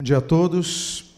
[0.00, 1.14] Bom dia a todos.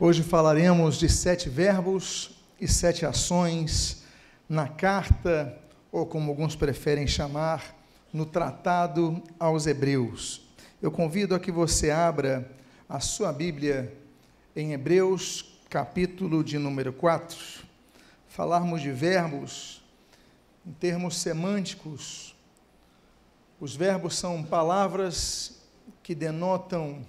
[0.00, 4.04] Hoje falaremos de sete verbos e sete ações
[4.48, 5.54] na carta,
[5.92, 7.76] ou como alguns preferem chamar,
[8.10, 10.48] no Tratado aos Hebreus.
[10.80, 12.50] Eu convido a que você abra
[12.88, 13.94] a sua Bíblia
[14.56, 17.36] em Hebreus, capítulo de número 4.
[18.28, 19.84] Falarmos de verbos
[20.66, 22.34] em termos semânticos.
[23.60, 25.60] Os verbos são palavras
[26.02, 27.04] que denotam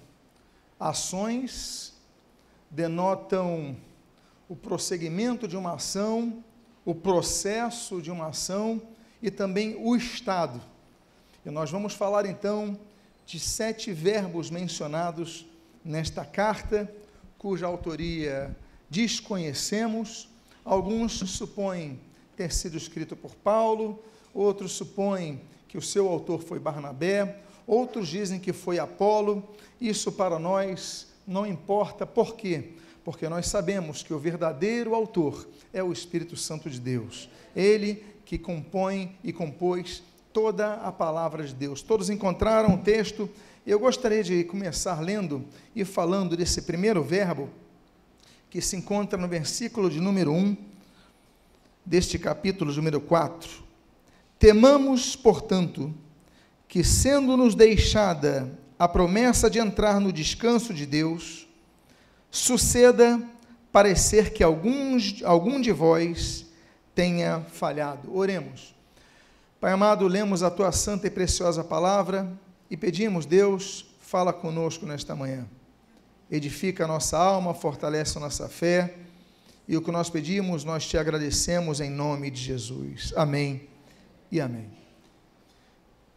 [0.78, 1.94] ações
[2.70, 3.76] denotam
[4.48, 6.42] o prosseguimento de uma ação,
[6.84, 8.80] o processo de uma ação
[9.20, 10.60] e também o estado.
[11.44, 12.78] E nós vamos falar então
[13.26, 15.46] de sete verbos mencionados
[15.84, 16.90] nesta carta,
[17.36, 18.56] cuja autoria
[18.88, 20.28] desconhecemos.
[20.64, 22.00] Alguns supõem
[22.36, 28.40] ter sido escrito por Paulo, outros supõem que o seu autor foi Barnabé, outros dizem
[28.40, 29.46] que foi Apolo.
[29.80, 32.70] Isso para nós não importa por quê?
[33.04, 37.28] Porque nós sabemos que o verdadeiro autor é o Espírito Santo de Deus.
[37.54, 40.02] Ele que compõe e compôs
[40.32, 41.82] toda a palavra de Deus.
[41.82, 43.28] Todos encontraram o texto.
[43.66, 45.44] Eu gostaria de começar lendo
[45.76, 47.48] e falando desse primeiro verbo
[48.50, 50.56] que se encontra no versículo de número 1
[51.84, 53.62] deste capítulo número 4.
[54.38, 55.92] Temamos, portanto,
[56.68, 61.48] que sendo-nos deixada a promessa de entrar no descanso de Deus,
[62.30, 63.20] suceda
[63.72, 66.46] parecer que alguns, algum de vós
[66.94, 68.14] tenha falhado.
[68.14, 68.74] Oremos.
[69.60, 72.30] Pai amado, lemos a tua santa e preciosa palavra
[72.70, 75.46] e pedimos, Deus, fala conosco nesta manhã.
[76.30, 78.94] Edifica a nossa alma, fortalece a nossa fé.
[79.66, 83.12] E o que nós pedimos, nós te agradecemos em nome de Jesus.
[83.16, 83.68] Amém
[84.30, 84.77] e amém.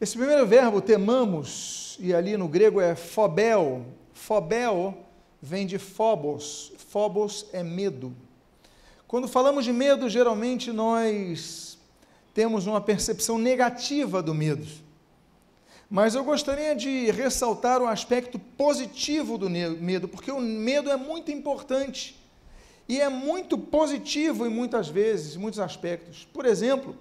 [0.01, 3.85] Esse primeiro verbo, temamos, e ali no grego é phobel.
[4.15, 4.97] Phobel
[5.39, 6.73] vem de phobos.
[6.89, 8.11] Phobos é medo.
[9.07, 11.77] Quando falamos de medo, geralmente nós
[12.33, 14.65] temos uma percepção negativa do medo.
[15.87, 21.29] Mas eu gostaria de ressaltar o aspecto positivo do medo, porque o medo é muito
[21.29, 22.19] importante
[22.89, 26.27] e é muito positivo em muitas vezes, em muitos aspectos.
[26.33, 26.97] Por exemplo,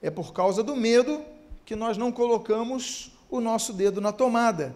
[0.00, 1.22] é por causa do medo
[1.64, 4.74] que nós não colocamos o nosso dedo na tomada.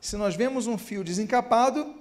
[0.00, 1.94] Se nós vemos um fio desencapado,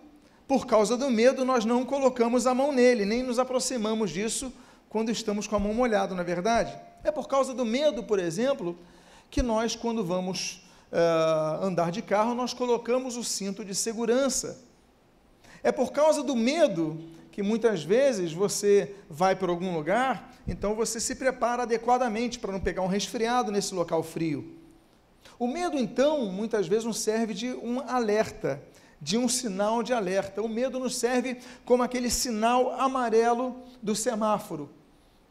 [0.47, 4.53] por causa do medo, nós não colocamos a mão nele, nem nos aproximamos disso
[4.89, 6.73] quando estamos com a mão molhada, na é verdade?
[7.03, 8.77] É por causa do medo, por exemplo,
[9.29, 14.63] que nós, quando vamos uh, andar de carro, nós colocamos o cinto de segurança.
[15.63, 16.97] É por causa do medo
[17.35, 22.62] que muitas vezes você vai para algum lugar, então você se prepara adequadamente para não
[22.62, 24.56] pegar um resfriado nesse local frio.
[25.38, 28.63] O medo, então, muitas vezes nos serve de um alerta,
[29.01, 30.41] de um sinal de alerta.
[30.41, 34.69] O medo nos serve como aquele sinal amarelo do semáforo.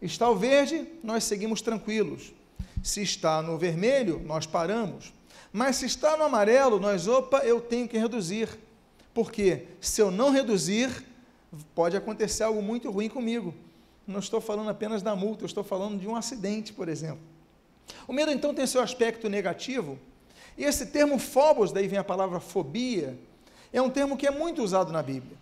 [0.03, 2.35] Está o verde, nós seguimos tranquilos.
[2.83, 5.11] Se está no vermelho, nós paramos.
[5.51, 8.51] Mas se está no amarelo, nós, opa, eu tenho que reduzir.
[9.15, 11.14] Porque se eu não reduzir,
[11.75, 13.55] pode acontecer algo muito ruim comigo.
[14.07, 17.23] Não estou falando apenas da multa, eu estou falando de um acidente, por exemplo.
[18.07, 19.99] O medo, então, tem seu aspecto negativo,
[20.57, 23.19] e esse termo phobos, daí vem a palavra fobia,
[23.73, 25.37] é um termo que é muito usado na Bíblia.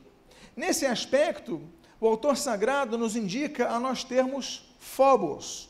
[0.56, 1.61] Nesse aspecto,
[2.01, 5.69] o autor sagrado nos indica a nós termos phobos,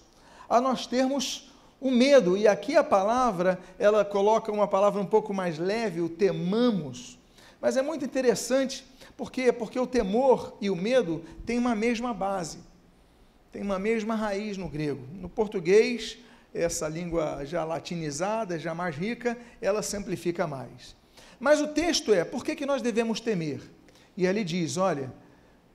[0.49, 1.51] a nós termos
[1.81, 6.09] o medo, e aqui a palavra, ela coloca uma palavra um pouco mais leve, o
[6.09, 7.19] temamos,
[7.61, 8.85] mas é muito interessante
[9.17, 9.53] por quê?
[9.53, 12.59] Porque o temor e o medo têm uma mesma base,
[13.51, 15.07] têm uma mesma raiz no grego.
[15.13, 16.19] No português,
[16.55, 20.97] essa língua já latinizada, já mais rica, ela simplifica mais.
[21.39, 23.61] Mas o texto é: por que, que nós devemos temer?
[24.17, 25.13] E ali diz: olha,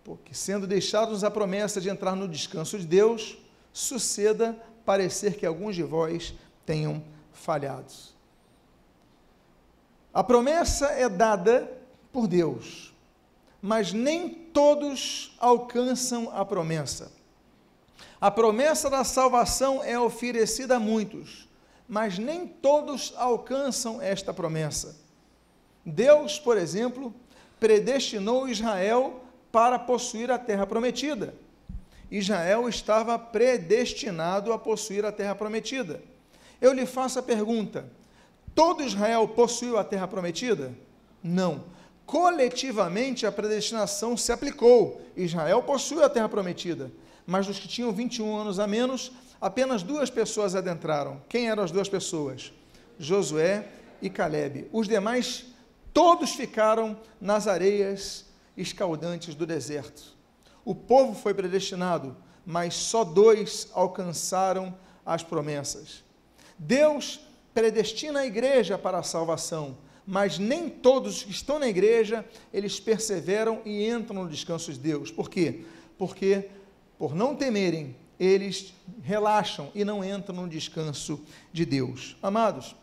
[0.03, 3.37] porque sendo deixados a promessa de entrar no descanso de Deus,
[3.71, 6.33] suceda parecer que alguns de vós
[6.65, 7.93] tenham falhado.
[10.13, 11.71] A promessa é dada
[12.11, 12.86] por Deus
[13.61, 17.11] mas nem todos alcançam a promessa.
[18.19, 21.47] A promessa da salvação é oferecida a muitos,
[21.87, 24.95] mas nem todos alcançam esta promessa.
[25.85, 27.13] Deus, por exemplo,
[27.59, 29.21] predestinou Israel
[29.51, 31.33] para possuir a terra prometida.
[32.09, 36.01] Israel estava predestinado a possuir a terra prometida.
[36.59, 37.85] Eu lhe faço a pergunta:
[38.55, 40.73] todo Israel possuiu a terra prometida?
[41.23, 41.76] Não
[42.07, 45.01] coletivamente a predestinação se aplicou.
[45.15, 46.89] Israel possui a terra prometida,
[47.25, 49.11] mas dos que tinham 21 anos a menos,
[49.41, 51.21] apenas duas pessoas adentraram.
[51.27, 52.53] Quem eram as duas pessoas?
[52.97, 53.67] Josué
[54.01, 54.69] e Caleb.
[54.71, 55.47] Os demais
[55.93, 58.25] todos ficaram nas areias
[58.55, 60.15] escaldantes do deserto.
[60.63, 62.15] O povo foi predestinado,
[62.45, 64.73] mas só dois alcançaram
[65.05, 66.05] as promessas.
[66.57, 67.19] Deus
[67.53, 69.77] predestina a igreja para a salvação,
[70.07, 75.11] mas nem todos que estão na igreja, eles perseveram e entram no descanso de Deus.
[75.11, 75.65] Por quê?
[75.97, 76.49] Porque
[76.97, 78.73] por não temerem, eles
[79.03, 81.19] relaxam e não entram no descanso
[81.53, 82.15] de Deus.
[82.23, 82.75] Amados,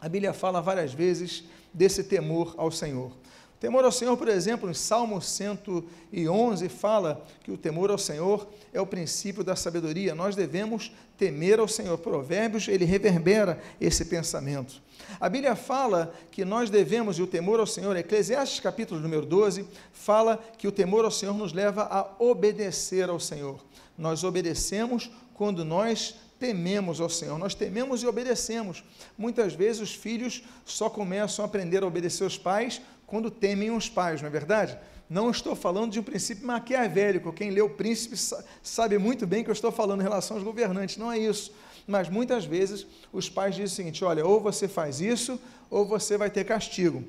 [0.00, 3.10] a Bíblia fala várias vezes desse temor ao Senhor.
[3.58, 8.80] Temor ao Senhor, por exemplo, em Salmo 111, fala que o temor ao Senhor é
[8.80, 10.14] o princípio da sabedoria.
[10.14, 11.96] Nós devemos temer ao Senhor.
[11.96, 14.82] Provérbios, ele reverbera esse pensamento.
[15.18, 19.66] A Bíblia fala que nós devemos, e o temor ao Senhor, Eclesiastes capítulo número 12,
[19.90, 23.64] fala que o temor ao Senhor nos leva a obedecer ao Senhor.
[23.96, 28.84] Nós obedecemos quando nós tememos ao Senhor, nós tememos e obedecemos.
[29.16, 33.88] Muitas vezes os filhos só começam a aprender a obedecer os pais quando temem os
[33.88, 34.78] pais, não é verdade?
[35.08, 37.32] Não estou falando de um princípio maquiavélico.
[37.32, 38.16] Quem lê o príncipe
[38.62, 41.52] sabe muito bem que eu estou falando em relação aos governantes, não é isso.
[41.86, 46.18] Mas muitas vezes os pais dizem o seguinte: olha, ou você faz isso, ou você
[46.18, 47.04] vai ter castigo.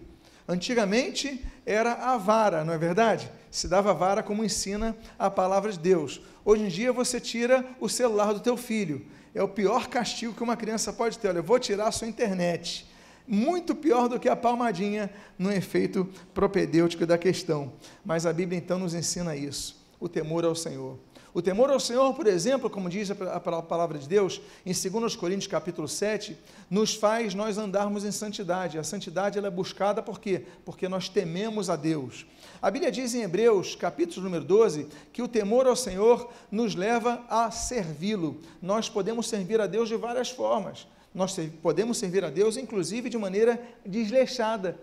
[0.48, 3.30] Antigamente era a vara, não é verdade?
[3.52, 6.22] Se dava vara como ensina a palavra de Deus.
[6.46, 9.06] Hoje em dia você tira o celular do teu filho.
[9.36, 11.28] É o pior castigo que uma criança pode ter.
[11.28, 12.88] Olha, eu vou tirar a sua internet.
[13.28, 17.74] Muito pior do que a palmadinha no efeito propedêutico da questão.
[18.06, 20.98] Mas a Bíblia então nos ensina isso: o temor ao Senhor.
[21.34, 25.46] O temor ao Senhor, por exemplo, como diz a palavra de Deus, em 2 Coríntios
[25.46, 26.36] capítulo 7,
[26.68, 28.80] nos faz nós andarmos em santidade.
[28.80, 30.46] A santidade ela é buscada por quê?
[30.66, 32.26] Porque nós tememos a Deus.
[32.60, 37.24] A Bíblia diz em Hebreus, capítulo número 12, que o temor ao Senhor nos leva
[37.30, 38.40] a servi-lo.
[38.60, 40.88] Nós podemos servir a Deus de várias formas.
[41.18, 44.80] Nós podemos servir a Deus, inclusive, de maneira desleixada,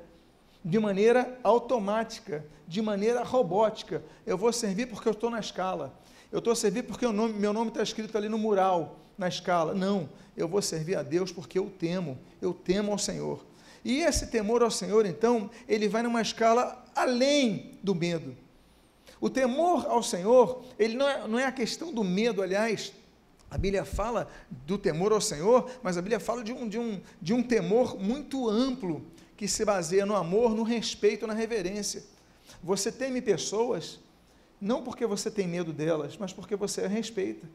[0.63, 4.05] de maneira automática, de maneira robótica.
[4.27, 5.99] Eu vou servir porque eu estou na escala
[6.35, 9.73] eu estou servir porque nome, meu nome está escrito ali no mural, na escala.
[9.73, 13.47] Não, eu vou servir a Deus porque eu temo, eu temo ao Senhor.
[13.85, 18.37] E esse temor ao Senhor, então, ele vai numa escala além do medo.
[19.21, 22.93] O temor ao Senhor, ele não é, não é a questão do medo, aliás,
[23.55, 24.27] a Bíblia fala
[24.67, 27.97] do temor ao Senhor, mas a Bíblia fala de um, de um, de um temor
[27.97, 29.07] muito amplo,
[29.37, 32.03] que se baseia no amor, no respeito, na reverência.
[32.65, 34.01] Você teme pessoas,
[34.61, 37.49] não porque você tem medo delas, mas porque você a respeita.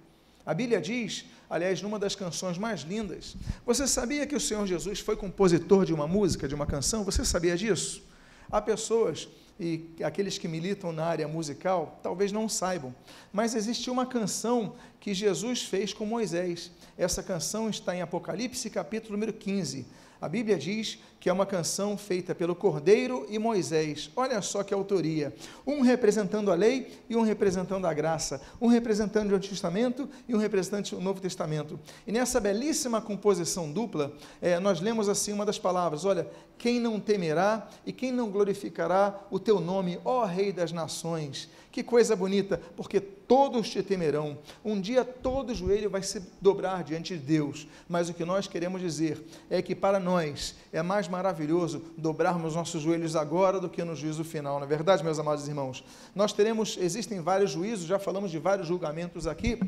[0.45, 3.35] A Bíblia diz, aliás, numa das canções mais lindas,
[3.65, 7.03] você sabia que o Senhor Jesus foi compositor de uma música, de uma canção?
[7.03, 8.01] Você sabia disso?
[8.49, 9.27] Há pessoas,
[9.59, 12.95] e aqueles que militam na área musical, talvez não saibam,
[13.33, 16.71] mas existe uma canção que Jesus fez com Moisés.
[16.97, 19.85] Essa canção está em Apocalipse, capítulo número 15.
[20.21, 24.09] A Bíblia diz que é uma canção feita pelo Cordeiro e Moisés.
[24.15, 25.33] Olha só que autoria.
[25.65, 28.41] Um representando a lei e um representando a graça.
[28.59, 31.79] Um representando o Antigo Testamento e um representante do Novo Testamento.
[32.05, 36.27] E nessa belíssima composição dupla, é, nós lemos assim uma das palavras: Olha,
[36.57, 41.49] quem não temerá e quem não glorificará o teu nome, ó Rei das Nações.
[41.71, 44.39] Que coisa bonita, porque todos te temerão.
[44.65, 47.67] Um dia todo joelho vai se dobrar diante de Deus.
[47.87, 52.81] Mas o que nós queremos dizer é que para nós é mais maravilhoso dobrarmos nossos
[52.81, 54.57] joelhos agora do que no juízo final.
[54.57, 55.83] Não é verdade, meus amados irmãos?
[56.15, 59.59] Nós teremos, existem vários juízos, já falamos de vários julgamentos aqui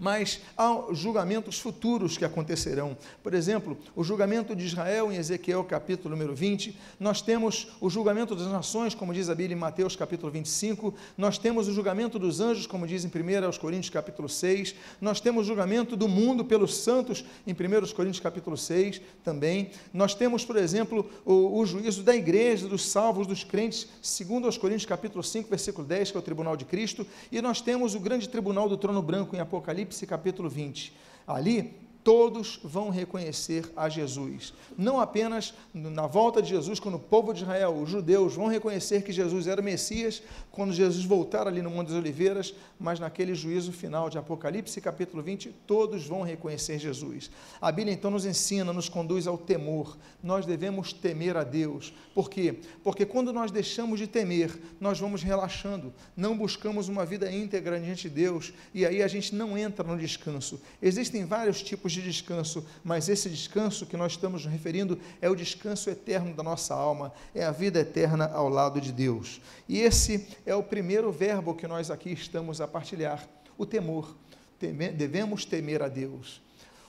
[0.00, 2.96] mas há julgamentos futuros que acontecerão.
[3.22, 8.34] Por exemplo, o julgamento de Israel em Ezequiel capítulo número 20, nós temos o julgamento
[8.34, 12.40] das nações, como diz a Bíblia em Mateus capítulo 25, nós temos o julgamento dos
[12.40, 16.76] anjos, como diz em 1 Coríntios capítulo 6, nós temos o julgamento do mundo pelos
[16.76, 22.16] santos em 1 Coríntios capítulo 6 também, nós temos, por exemplo, o, o juízo da
[22.16, 26.22] igreja, dos salvos, dos crentes, segundo aos Coríntios capítulo 5, versículo 10, que é o
[26.22, 30.48] tribunal de Cristo, e nós temos o grande tribunal do trono branco em Apocalipse capítulo
[30.48, 30.92] 20.
[31.26, 34.54] Ali todos vão reconhecer a Jesus.
[34.76, 39.02] Não apenas na volta de Jesus, quando o povo de Israel, os judeus, vão reconhecer
[39.02, 43.34] que Jesus era o Messias, quando Jesus voltar ali no Monte das Oliveiras, mas naquele
[43.34, 47.30] juízo final de Apocalipse, capítulo 20, todos vão reconhecer Jesus.
[47.60, 49.96] A Bíblia então nos ensina, nos conduz ao temor.
[50.22, 51.92] Nós devemos temer a Deus.
[52.14, 52.58] Por quê?
[52.82, 58.08] Porque quando nós deixamos de temer, nós vamos relaxando, não buscamos uma vida íntegra diante
[58.08, 60.60] de Deus, e aí a gente não entra no descanso.
[60.82, 65.36] Existem vários tipos de descanso, mas esse descanso que nós estamos nos referindo é o
[65.36, 69.40] descanso eterno da nossa alma, é a vida eterna ao lado de Deus.
[69.68, 74.16] E esse o primeiro verbo que nós aqui estamos a partilhar: o temor.
[74.58, 76.40] devemos temer a Deus.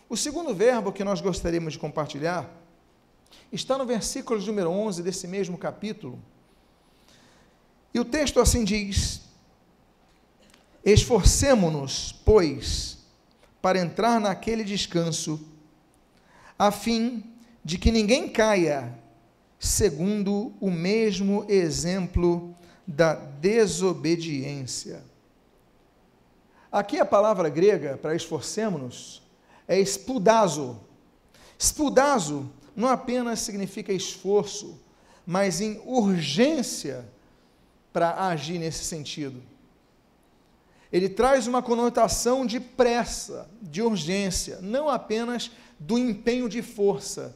[0.10, 2.62] O segundo verbo que nós gostaríamos de compartilhar
[3.52, 6.20] Está no versículo número 11 desse mesmo capítulo.
[7.94, 9.22] E o texto assim diz:
[10.86, 13.00] Esforcemo-nos, pois,
[13.62, 15.40] para entrar naquele descanso,
[16.58, 17.24] a fim
[17.64, 18.98] de que ninguém caia,
[19.60, 25.04] segundo o mesmo exemplo da desobediência.
[26.72, 29.22] Aqui a palavra grega para esforcemos-nos
[29.68, 30.80] é espudazo.
[31.58, 34.80] Espudazo não apenas significa esforço,
[35.26, 37.08] mas em urgência
[37.92, 39.42] para agir nesse sentido.
[40.92, 47.36] Ele traz uma conotação de pressa, de urgência, não apenas do empenho de força,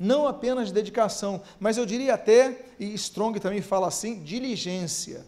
[0.00, 5.26] não apenas de dedicação, mas eu diria até, e Strong também fala assim, diligência.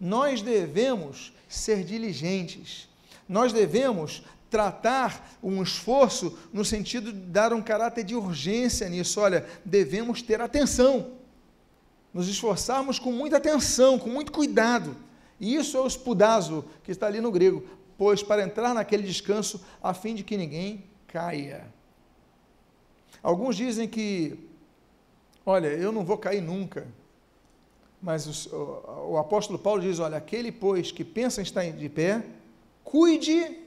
[0.00, 2.88] Nós devemos ser diligentes,
[3.28, 9.20] nós devemos tratar um esforço no sentido de dar um caráter de urgência nisso.
[9.20, 11.12] Olha, devemos ter atenção,
[12.12, 14.96] nos esforçarmos com muita atenção, com muito cuidado.
[15.38, 17.64] E isso é o spudazo, que está ali no grego,
[17.96, 21.64] pois para entrar naquele descanso, a fim de que ninguém caia.
[23.22, 24.36] Alguns dizem que,
[25.46, 26.86] olha, eu não vou cair nunca.
[28.02, 32.24] Mas o, o apóstolo Paulo diz: olha, aquele, pois, que pensa em estar de pé,
[32.82, 33.58] cuide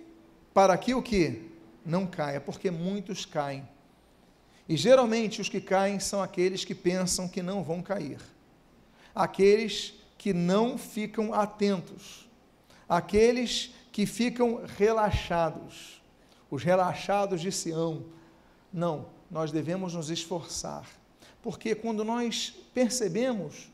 [0.54, 1.50] para que o que?
[1.86, 3.68] Não caia, porque muitos caem.
[4.68, 8.20] E geralmente os que caem são aqueles que pensam que não vão cair.
[9.14, 12.28] Aqueles que não ficam atentos.
[12.90, 16.02] Aqueles que ficam relaxados.
[16.50, 18.04] Os relaxados de Sião.
[18.74, 20.86] Não, nós devemos nos esforçar.
[21.42, 23.70] Porque quando nós percebemos,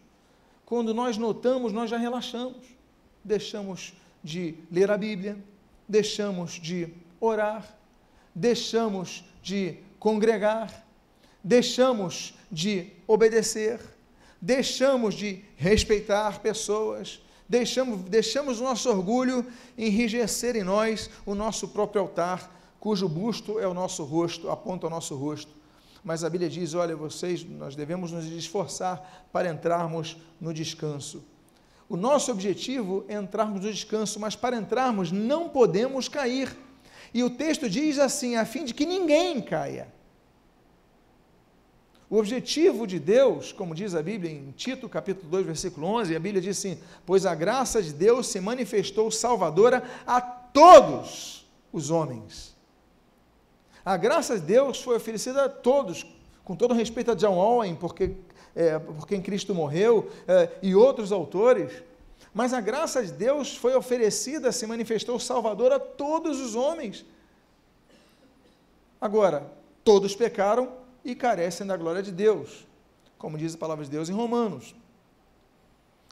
[0.66, 2.66] quando nós notamos, nós já relaxamos.
[3.24, 3.94] Deixamos
[4.24, 5.38] de ler a Bíblia,
[5.88, 7.78] deixamos de orar,
[8.34, 10.86] deixamos de congregar,
[11.44, 13.80] deixamos de obedecer,
[14.42, 19.46] deixamos de respeitar pessoas, deixamos, deixamos o nosso orgulho
[19.78, 24.90] enrijecer em nós o nosso próprio altar, cujo busto é o nosso rosto, aponta o
[24.90, 25.54] nosso rosto.
[26.04, 31.24] Mas a Bíblia diz: olha, vocês, nós devemos nos esforçar para entrarmos no descanso.
[31.88, 36.58] O nosso objetivo é entrarmos no descanso, mas para entrarmos não podemos cair.
[37.14, 39.94] E o texto diz assim: a fim de que ninguém caia.
[42.10, 46.20] O objetivo de Deus, como diz a Bíblia em Tito, capítulo 2, versículo 11, a
[46.20, 52.60] Bíblia diz assim: Pois a graça de Deus se manifestou salvadora a todos os homens.
[53.84, 56.06] A graça de Deus foi oferecida a todos,
[56.44, 58.16] com todo respeito a John Owen, porque
[58.56, 61.72] é, por quem Cristo morreu, é, e outros autores,
[62.34, 67.06] mas a graça de Deus foi oferecida, se manifestou Salvador a todos os homens.
[69.00, 69.52] Agora,
[69.84, 70.72] todos pecaram
[71.04, 72.68] e carecem da glória de Deus,
[73.18, 74.76] como diz a palavra de Deus em Romanos.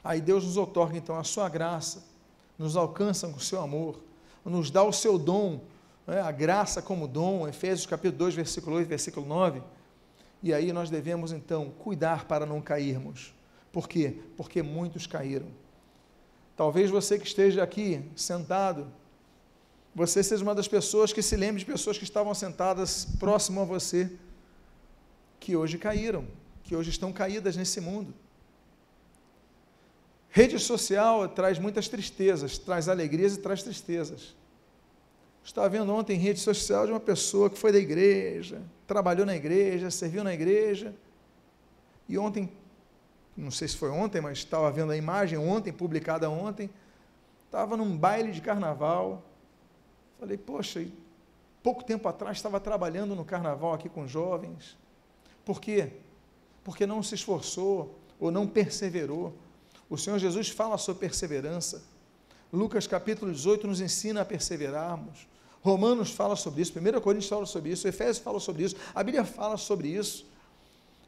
[0.04, 2.04] Aí Deus nos otorga então a sua graça,
[2.58, 4.00] nos alcança com o seu amor,
[4.44, 5.62] nos dá o seu dom,
[6.10, 9.62] né, a graça como dom, Efésios capítulo 2, versículo 8, versículo 9
[10.42, 13.34] e aí nós devemos então cuidar para não cairmos.
[13.72, 14.16] Por quê?
[14.38, 15.48] Porque muitos caíram.
[16.56, 18.88] Talvez você que esteja aqui sentado,
[19.94, 23.66] você seja uma das pessoas que se lembre de pessoas que estavam sentadas próximo a
[23.66, 24.12] você,
[25.40, 26.26] que hoje caíram,
[26.64, 28.14] que hoje estão caídas nesse mundo.
[30.30, 34.36] Rede social traz muitas tristezas, traz alegrias e traz tristezas.
[35.44, 39.36] Estava vendo ontem em rede social de uma pessoa que foi da igreja, trabalhou na
[39.36, 40.94] igreja, serviu na igreja.
[42.08, 42.52] E ontem,
[43.36, 46.70] não sei se foi ontem, mas estava vendo a imagem ontem, publicada ontem,
[47.46, 49.24] estava num baile de carnaval.
[50.20, 50.86] Falei, poxa,
[51.64, 54.78] pouco tempo atrás estava trabalhando no carnaval aqui com jovens.
[55.46, 55.94] Por quê?
[56.64, 59.34] Porque não se esforçou ou não perseverou.
[59.90, 61.84] O Senhor Jesus fala sobre perseverança.
[62.52, 65.28] Lucas capítulo 18 nos ensina a perseverarmos.
[65.62, 69.26] Romanos fala sobre isso, 1 Coríntios fala sobre isso, Efésios fala sobre isso, a Bíblia
[69.26, 70.26] fala sobre isso.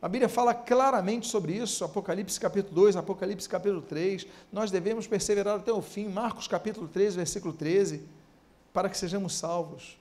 [0.02, 4.26] A Bíblia fala claramente sobre isso, Apocalipse capítulo 2, Apocalipse capítulo 3.
[4.52, 8.02] Nós devemos perseverar até o fim, Marcos capítulo 3, versículo 13,
[8.74, 10.01] para que sejamos salvos.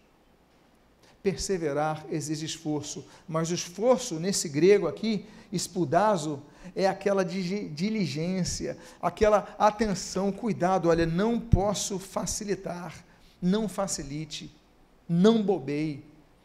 [1.22, 6.42] Perseverar exige esforço, mas o esforço nesse grego aqui, espudazo,
[6.74, 13.04] é aquela diligência, aquela atenção, cuidado, olha, não posso facilitar
[13.40, 14.54] não facilite,
[15.08, 16.04] não bobeie,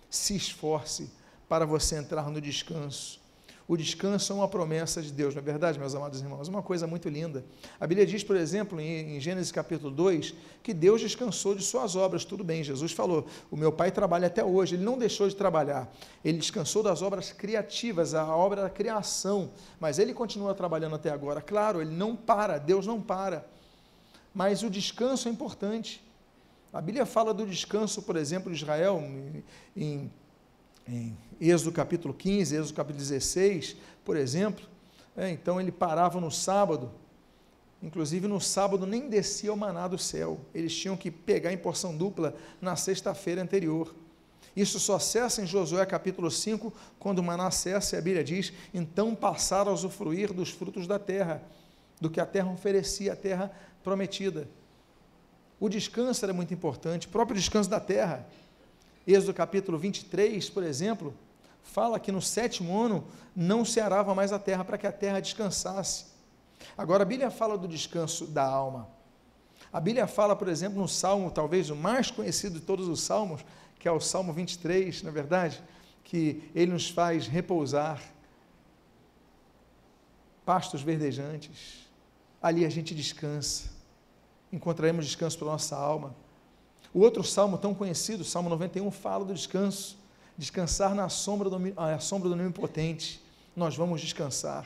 [0.09, 1.11] se esforce
[1.49, 3.19] para você entrar no descanso.
[3.67, 6.47] O descanso é uma promessa de Deus, não é verdade, meus amados irmãos?
[6.47, 7.43] Uma coisa muito linda.
[7.79, 12.23] A Bíblia diz, por exemplo, em, Gênesis capítulo 2, que Deus descansou de suas obras.
[12.23, 14.75] Tudo bem, Jesus falou: O meu pai trabalha até hoje.
[14.75, 15.91] Ele não deixou de trabalhar.
[16.23, 19.49] Ele descansou das obras criativas, a obra da criação.
[19.79, 21.41] Mas ele continua trabalhando até agora.
[21.41, 23.47] Claro, ele não para, Deus não para.
[24.31, 26.05] Mas o descanso é importante.
[26.71, 29.01] A Bíblia fala do descanso, por exemplo, de Israel,
[29.75, 30.11] em,
[30.87, 34.65] em Êxodo capítulo 15, Êxodo capítulo 16, por exemplo.
[35.17, 36.91] É, então ele parava no sábado,
[37.81, 41.95] inclusive no sábado nem descia o maná do céu, eles tinham que pegar em porção
[41.95, 43.95] dupla na sexta-feira anterior.
[44.55, 48.53] Isso só cessa em Josué capítulo 5, quando o maná cessa, e a Bíblia diz:
[48.73, 51.43] então passaram a usufruir dos frutos da terra,
[51.99, 53.51] do que a terra oferecia, a terra
[53.83, 54.47] prometida.
[55.59, 58.27] O descanso era muito importante, o próprio descanso da terra.
[59.07, 61.13] Êxodo capítulo 23, por exemplo,
[61.61, 65.19] fala que no sétimo ano não se arava mais a terra para que a terra
[65.19, 66.05] descansasse.
[66.77, 68.87] Agora, a Bíblia fala do descanso da alma.
[69.71, 73.45] A Bíblia fala, por exemplo, no salmo, talvez o mais conhecido de todos os salmos,
[73.77, 75.61] que é o Salmo 23, na é verdade,
[76.03, 78.01] que ele nos faz repousar,
[80.45, 81.87] pastos verdejantes,
[82.41, 83.75] ali a gente descansa
[84.55, 86.15] encontraremos descanso para nossa alma.
[86.95, 89.97] O outro salmo tão conhecido, Salmo 91, fala do descanso.
[90.37, 93.21] Descansar na sombra do, à sombra do Onipotente.
[93.53, 94.65] Nós vamos descansar.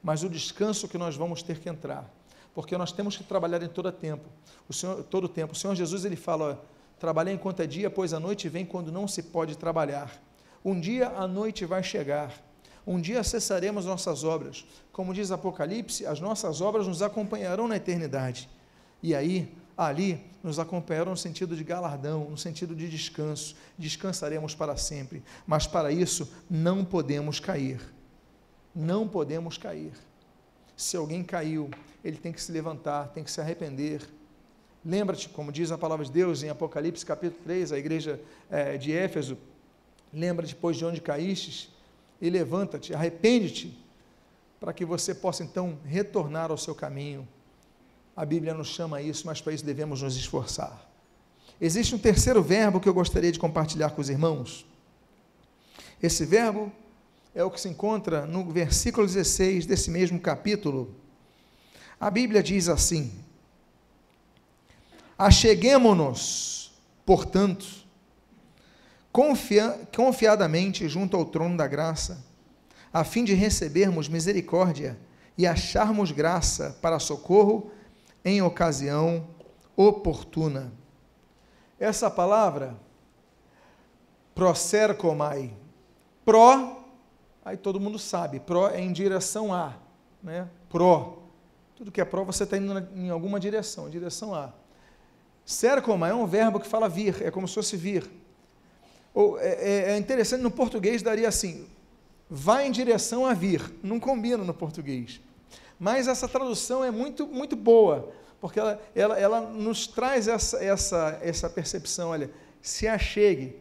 [0.00, 2.08] Mas o descanso que nós vamos ter que entrar.
[2.54, 4.22] Porque nós temos que trabalhar em todo tempo.
[4.68, 5.54] O Senhor, todo tempo.
[5.54, 6.64] O Senhor Jesus ele fala:
[7.00, 10.22] trabalhei enquanto é dia, pois a noite vem quando não se pode trabalhar.
[10.64, 12.32] Um dia a noite vai chegar.
[12.86, 14.64] Um dia cessaremos nossas obras.
[14.92, 18.48] Como diz Apocalipse, as nossas obras nos acompanharão na eternidade.
[19.02, 23.54] E aí, ali, nos acompanharão no sentido de galardão, no sentido de descanso.
[23.76, 25.22] Descansaremos para sempre.
[25.46, 27.80] Mas para isso, não podemos cair.
[28.74, 29.92] Não podemos cair.
[30.76, 31.70] Se alguém caiu,
[32.04, 34.00] ele tem que se levantar, tem que se arrepender.
[34.84, 38.92] Lembra-te, como diz a palavra de Deus em Apocalipse capítulo 3, a igreja é, de
[38.92, 39.36] Éfeso,
[40.12, 41.74] lembra depois de onde caíste
[42.20, 43.76] e levanta-te, arrepende-te,
[44.60, 47.26] para que você possa então retornar ao seu caminho
[48.16, 50.90] a Bíblia nos chama a isso, mas para isso devemos nos esforçar.
[51.60, 54.64] Existe um terceiro verbo que eu gostaria de compartilhar com os irmãos.
[56.02, 56.72] Esse verbo
[57.34, 60.94] é o que se encontra no versículo 16 desse mesmo capítulo.
[62.00, 63.12] A Bíblia diz assim:
[65.18, 66.72] Acheguemo-nos,
[67.04, 67.66] portanto,
[69.12, 72.24] confia confiadamente junto ao trono da graça,
[72.92, 74.98] a fim de recebermos misericórdia
[75.36, 77.70] e acharmos graça para socorro
[78.26, 79.24] em ocasião
[79.76, 80.72] oportuna.
[81.78, 82.76] Essa palavra,
[84.34, 85.54] procercomai,
[86.24, 86.82] pró,
[87.44, 89.74] aí todo mundo sabe, pró é em direção a,
[90.20, 90.48] né?
[90.68, 91.22] Pró.
[91.76, 94.52] Tudo que é pró, você está indo em alguma direção, direção a.
[95.44, 98.10] Cercomai é um verbo que fala vir, é como se fosse vir.
[99.14, 101.68] Ou, é, é, é interessante, no português daria assim,
[102.28, 103.62] vai em direção a vir.
[103.84, 105.20] Não combina no português.
[105.78, 111.18] Mas essa tradução é muito, muito boa, porque ela, ela, ela nos traz essa, essa,
[111.22, 112.30] essa percepção, olha,
[112.62, 113.56] se achegue.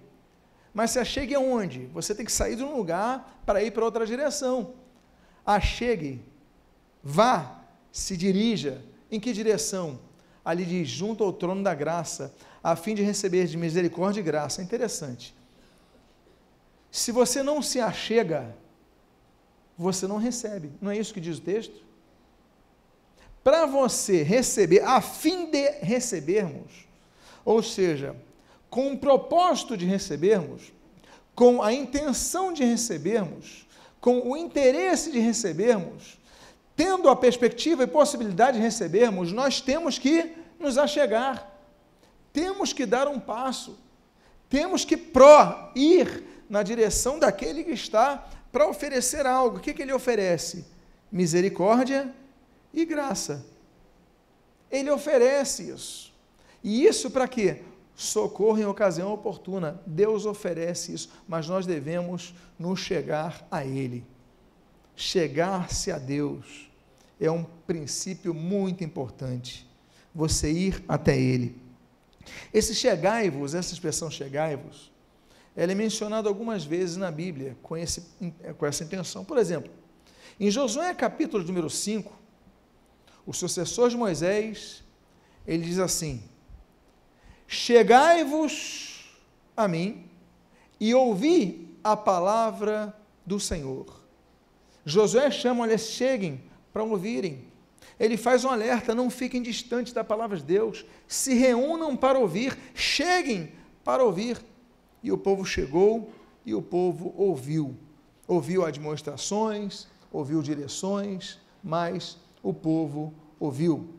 [0.74, 1.86] Mas se achegue aonde?
[1.88, 4.74] Você tem que sair de um lugar para ir para outra direção.
[5.46, 6.22] Achegue,
[7.04, 8.82] vá, se dirija.
[9.10, 10.00] Em que direção?
[10.44, 14.62] Ali diz, junto ao trono da graça, a fim de receber de misericórdia e graça.
[14.62, 15.34] Interessante.
[16.92, 18.56] Se você não se achega,
[19.78, 20.72] você não recebe.
[20.82, 21.85] Não é isso que diz o texto?
[23.46, 26.88] Para você receber, a fim de recebermos,
[27.46, 28.16] ou seja,
[28.72, 30.74] com o propósito de recebermos,
[31.36, 33.68] com a intenção de recebermos,
[34.02, 36.18] com o interesse de recebermos,
[36.76, 41.48] tendo a perspectiva e possibilidade de recebermos, nós temos que nos achegar,
[42.34, 43.78] temos que dar um passo,
[44.50, 49.58] temos que pró ir na direção daquele que está para oferecer algo.
[49.58, 50.66] O que, que ele oferece?
[51.12, 52.12] Misericórdia
[52.76, 53.46] e graça.
[54.70, 56.14] Ele oferece isso.
[56.64, 57.62] E isso para quê?
[57.96, 59.82] Socorro em ocasião oportuna.
[59.86, 64.06] Deus oferece isso, mas nós devemos nos chegar a Ele.
[64.96, 66.70] Chegar-se a Deus
[67.20, 69.68] é um princípio muito importante.
[70.14, 71.56] Você ir até Ele.
[72.54, 74.92] Esse chegai-vos, essa expressão chegai-vos,
[75.56, 78.04] ela é mencionada algumas vezes na Bíblia com, esse,
[78.58, 79.24] com essa intenção.
[79.24, 79.72] Por exemplo,
[80.40, 82.12] em Josué capítulo número 5,
[83.26, 84.84] o sucessor de Moisés,
[85.48, 86.24] ele diz assim:
[87.48, 89.10] Chegai-vos
[89.56, 90.10] a mim
[90.80, 94.02] e ouvi a palavra do Senhor.
[94.86, 97.46] Josué chama, olha, cheguem para ouvirem.
[98.00, 102.58] Ele faz um alerta: não fiquem distantes da palavra de Deus, se reúnam para ouvir,
[102.74, 103.52] cheguem
[103.84, 104.44] para ouvir.
[105.02, 106.12] E o povo chegou
[106.46, 107.76] e o povo ouviu.
[108.28, 113.90] Ouviu demonstrações, ouviu direções, mas o povo ouviu.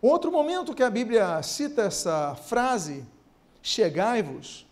[0.00, 3.04] Outro momento que a Bíblia cita essa frase,
[3.62, 4.66] chegai-vos,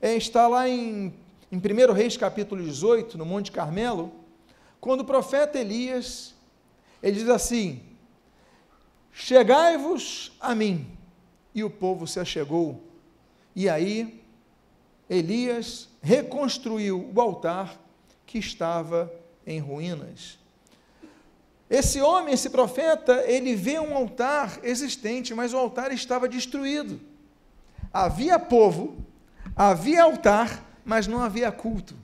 [0.00, 1.12] é, está lá em,
[1.52, 4.10] em 1 Reis capítulo 18, no Monte Carmelo,
[4.80, 6.34] quando o profeta Elias,
[7.02, 7.82] ele diz assim,
[9.12, 10.86] chegai-vos a mim,
[11.54, 12.82] e o povo se achegou,
[13.54, 14.24] e aí
[15.10, 17.78] Elias reconstruiu o altar
[18.24, 19.12] que estava
[19.46, 20.42] em ruínas.
[21.74, 27.00] Esse homem, esse profeta, ele vê um altar existente, mas o altar estava destruído.
[27.92, 29.04] Havia povo,
[29.56, 31.96] havia altar, mas não havia culto.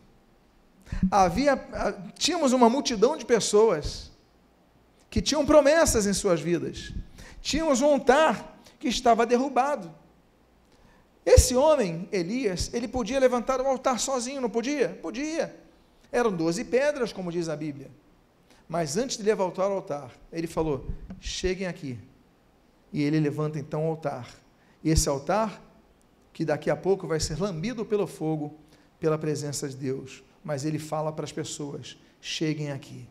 [1.09, 1.57] Havia,
[2.19, 4.11] tínhamos uma multidão de pessoas
[5.09, 6.93] que tinham promessas em suas vidas.
[7.41, 9.95] Tínhamos um altar que estava derrubado.
[11.25, 14.99] Esse homem, Elias, ele podia levantar o altar sozinho, não podia?
[15.01, 15.55] Podia.
[16.11, 17.89] Eram doze pedras, como diz a Bíblia.
[18.71, 20.87] Mas antes de levantar o altar, ele falou:
[21.19, 21.99] cheguem aqui.
[22.93, 24.29] E ele levanta então o altar.
[24.85, 25.61] E esse altar,
[26.33, 28.55] que daqui a pouco vai ser lambido pelo fogo,
[29.01, 30.23] pela presença de Deus.
[30.45, 33.09] Mas ele fala para as pessoas: cheguem aqui.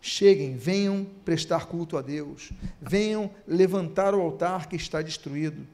[0.00, 2.50] Cheguem, venham prestar culto a Deus.
[2.80, 5.66] Venham levantar o altar que está destruído.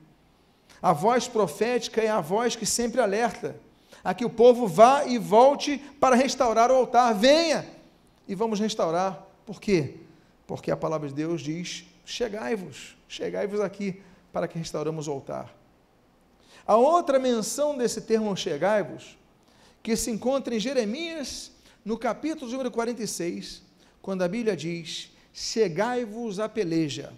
[0.82, 3.54] A voz profética é a voz que sempre alerta
[4.02, 7.14] a que o povo vá e volte para restaurar o altar.
[7.14, 7.79] Venha
[8.30, 9.26] e vamos restaurar.
[9.44, 9.96] Por quê?
[10.46, 14.00] Porque a palavra de Deus diz: chegai-vos, chegai-vos aqui
[14.32, 15.54] para que restauramos o altar.
[16.66, 19.18] A outra menção desse termo chegai-vos,
[19.82, 21.52] que se encontra em Jeremias,
[21.84, 23.62] no capítulo número 46,
[24.00, 27.12] quando a Bíblia diz: chegai-vos à peleja.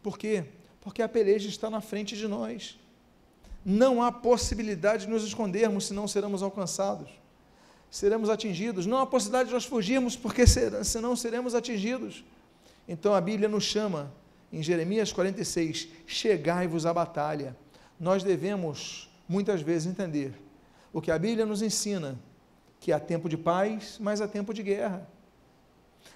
[0.00, 0.44] Por quê?
[0.82, 2.78] porque a peleja está na frente de nós.
[3.64, 7.08] Não há possibilidade de nos escondermos, senão seremos alcançados,
[7.92, 8.86] seremos atingidos.
[8.86, 12.24] Não há possibilidade de nós fugirmos, porque senão seremos atingidos.
[12.88, 14.10] Então a Bíblia nos chama,
[14.50, 17.54] em Jeremias 46, chegai-vos à batalha.
[18.00, 20.32] Nós devemos, muitas vezes, entender
[20.90, 22.18] o que a Bíblia nos ensina,
[22.80, 25.06] que há tempo de paz, mas há tempo de guerra.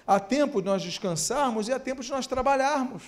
[0.05, 3.03] Há tempo de nós descansarmos e há tempo de nós trabalharmos.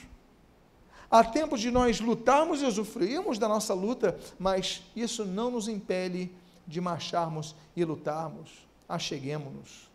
[1.10, 6.32] Há tempo de nós lutarmos e usufruirmos da nossa luta, mas isso não nos impele
[6.70, 8.68] de marcharmos e lutarmos.
[8.88, 9.90] Acheguemos-nos.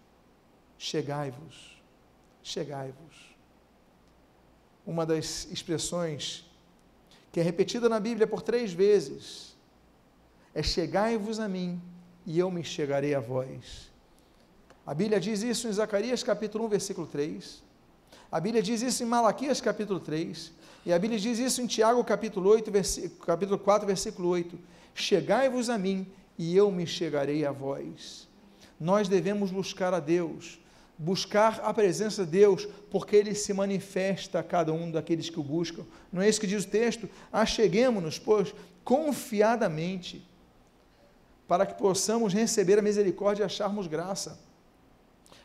[0.76, 1.80] Chegai-vos.
[2.42, 3.36] Chegai-vos.
[4.84, 6.44] Uma das expressões
[7.32, 9.56] que é repetida na Bíblia por três vezes
[10.52, 11.80] é: Chegai-vos a mim
[12.26, 13.90] e eu me chegarei a vós.
[14.84, 17.62] A Bíblia diz isso em Zacarias capítulo 1, versículo 3.
[18.30, 20.52] A Bíblia diz isso em Malaquias capítulo 3.
[20.84, 22.70] E a Bíblia diz isso em Tiago capítulo, 8,
[23.24, 24.58] capítulo 4, versículo 8:
[24.94, 26.06] Chegai-vos a mim,
[26.38, 28.28] e eu me chegarei a vós.
[28.78, 30.58] Nós devemos buscar a Deus,
[30.98, 35.44] buscar a presença de Deus, porque Ele se manifesta a cada um daqueles que o
[35.44, 35.84] buscam.
[36.12, 37.08] Não é isso que diz o texto?
[37.32, 40.26] Acheguemos-nos, pois, confiadamente,
[41.46, 44.38] para que possamos receber a misericórdia e acharmos graça.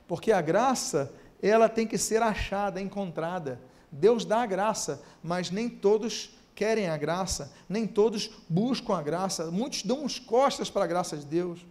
[0.07, 3.59] Porque a graça, ela tem que ser achada, encontrada.
[3.91, 9.49] Deus dá a graça, mas nem todos querem a graça, nem todos buscam a graça.
[9.49, 11.65] Muitos dão uns costas para a graça de Deus.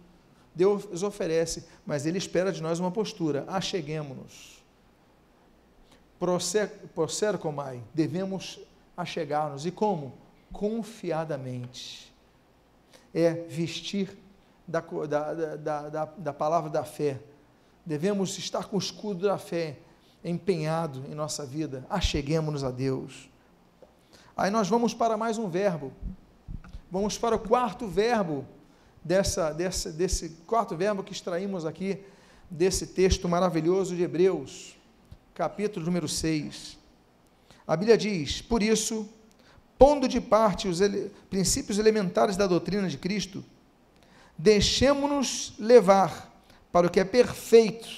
[0.55, 3.45] Deus oferece, mas Ele espera de nós uma postura.
[3.47, 4.63] Acheguemos-nos.
[6.95, 8.59] Procercomai, devemos
[8.97, 9.63] achegar-nos.
[9.63, 10.11] E como?
[10.51, 12.11] Confiadamente.
[13.13, 14.17] É vestir
[14.67, 17.19] da, da, da, da, da palavra da fé.
[17.85, 19.77] Devemos estar com o escudo da fé
[20.23, 23.29] empenhado em nossa vida, acheguemos-nos a Deus.
[24.39, 25.91] Aí nós vamos para mais um verbo.
[26.89, 28.45] Vamos para o quarto verbo
[29.03, 31.99] dessa, dessa, desse quarto verbo que extraímos aqui
[32.49, 34.77] desse texto maravilhoso de Hebreus,
[35.35, 36.77] capítulo número 6.
[37.67, 39.09] A Bíblia diz: Por isso,
[39.77, 43.43] pondo de parte os ele, princípios elementares da doutrina de Cristo,
[44.37, 46.33] deixemos-nos levar
[46.71, 47.89] para o que é perfeito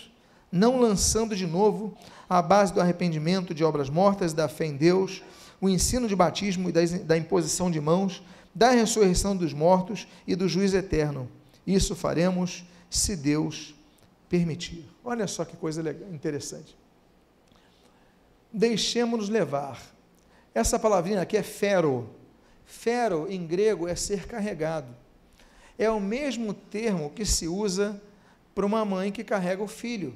[0.51, 1.95] não lançando de novo
[2.27, 5.21] a base do arrependimento de obras mortas, da fé em Deus,
[5.61, 10.49] o ensino de batismo e da imposição de mãos, da ressurreição dos mortos e do
[10.49, 11.29] juízo eterno.
[11.65, 13.75] Isso faremos se Deus
[14.27, 14.85] permitir.
[15.05, 16.75] Olha só que coisa interessante.
[18.51, 19.81] Deixemos-nos levar.
[20.53, 22.09] Essa palavrinha aqui é fero.
[22.65, 24.93] Fero, em grego, é ser carregado.
[25.77, 28.01] É o mesmo termo que se usa
[28.53, 30.13] para uma mãe que carrega o filho.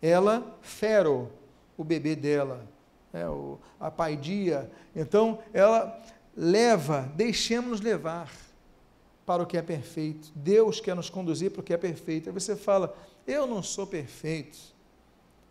[0.00, 1.30] ela fero
[1.76, 2.68] o bebê dela,
[3.14, 4.70] é, o, a paidia.
[4.94, 6.02] Então, ela
[6.36, 8.30] leva, deixemos-nos levar
[9.24, 10.30] para o que é perfeito.
[10.34, 12.28] Deus quer nos conduzir para o que é perfeito.
[12.28, 12.94] Aí você fala,
[13.26, 14.58] eu não sou perfeito,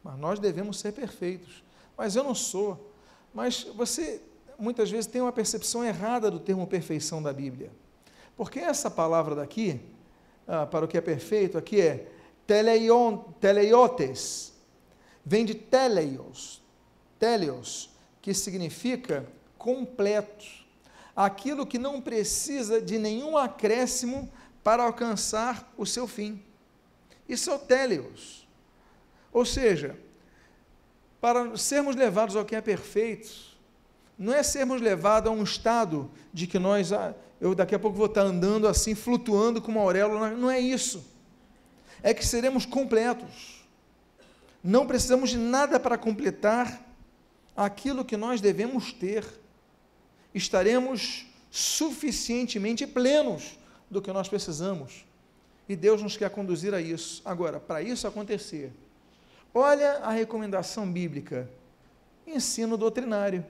[0.04, 1.63] mas nós devemos ser perfeitos.
[1.97, 2.91] Mas eu não sou.
[3.34, 4.21] Mas você
[4.60, 7.71] muitas vezes tem uma percepção errada do termo perfeição da Bíblia.
[8.36, 9.80] Porque essa palavra daqui,
[10.47, 12.12] ah, para o que é perfeito, aqui é
[12.45, 14.54] teleion, teleiotes,
[15.26, 16.62] vem de teleios,
[17.24, 17.90] teleios,
[18.22, 19.26] que significa
[19.58, 20.46] completo,
[21.16, 24.30] aquilo que não precisa de nenhum acréscimo
[24.62, 26.44] para alcançar o seu fim.
[27.30, 28.46] Isso é o teleios.
[29.32, 29.98] Ou seja,
[31.22, 33.32] para sermos levados ao que é perfeito,
[34.20, 37.96] não é sermos levados a um estado de que nós, ah, eu daqui a pouco
[37.96, 41.10] vou estar andando assim, flutuando com uma auréola, não é isso.
[42.02, 43.64] É que seremos completos.
[44.62, 46.92] Não precisamos de nada para completar
[47.56, 49.26] aquilo que nós devemos ter.
[50.34, 53.58] Estaremos suficientemente plenos
[53.89, 55.06] do que nós precisamos.
[55.70, 57.22] E Deus nos quer conduzir a isso.
[57.24, 58.72] Agora, para isso acontecer,
[59.54, 61.50] olha a recomendação bíblica:
[62.26, 63.46] ensino doutrinário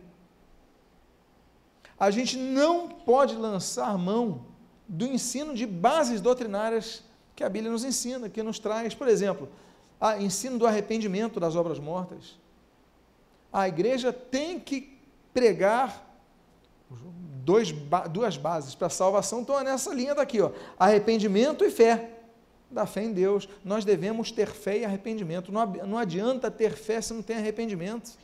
[2.04, 4.46] a gente não pode lançar mão
[4.88, 7.02] do ensino de bases doutrinárias
[7.34, 9.48] que a Bíblia nos ensina, que nos traz, por exemplo,
[10.02, 12.38] o ensino do arrependimento das obras mortas.
[13.54, 14.98] A igreja tem que
[15.32, 16.04] pregar
[17.46, 17.72] dois,
[18.12, 22.10] duas bases para a salvação, estão nessa linha daqui, ó, arrependimento e fé.
[22.72, 23.48] Da fé em Deus.
[23.64, 25.52] Nós devemos ter fé e arrependimento.
[25.52, 28.18] Não, não adianta ter fé se não tem arrependimento.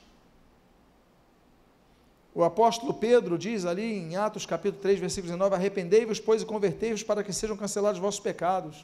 [2.33, 7.03] O apóstolo Pedro diz ali em Atos capítulo 3, versículo 19: Arrependei-vos, pois, e convertei-vos
[7.03, 8.83] para que sejam cancelados os vossos pecados.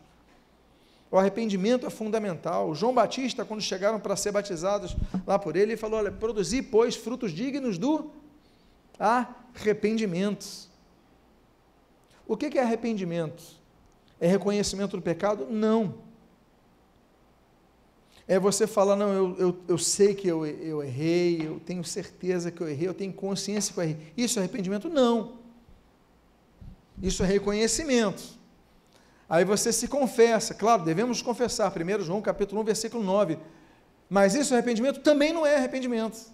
[1.15, 2.75] O arrependimento é fundamental.
[2.75, 6.93] João Batista, quando chegaram para ser batizados lá por ele, ele falou: Olha, produzi, pois,
[6.93, 8.11] frutos dignos do
[8.99, 10.45] arrependimento.
[12.27, 13.41] O que é arrependimento?
[14.19, 15.47] É reconhecimento do pecado?
[15.49, 16.03] Não
[18.27, 22.51] é você falar, não, eu, eu, eu sei que eu, eu errei, eu tenho certeza
[22.51, 23.97] que eu errei, eu tenho consciência que eu errei.
[24.17, 24.89] Isso é arrependimento?
[24.89, 25.37] Não.
[27.01, 28.34] Isso é reconhecimento.
[29.27, 33.39] Aí você se confessa, claro, devemos confessar, 1 João capítulo 1, versículo 9.
[34.09, 34.99] Mas isso arrependimento?
[34.99, 36.33] Também não é arrependimento.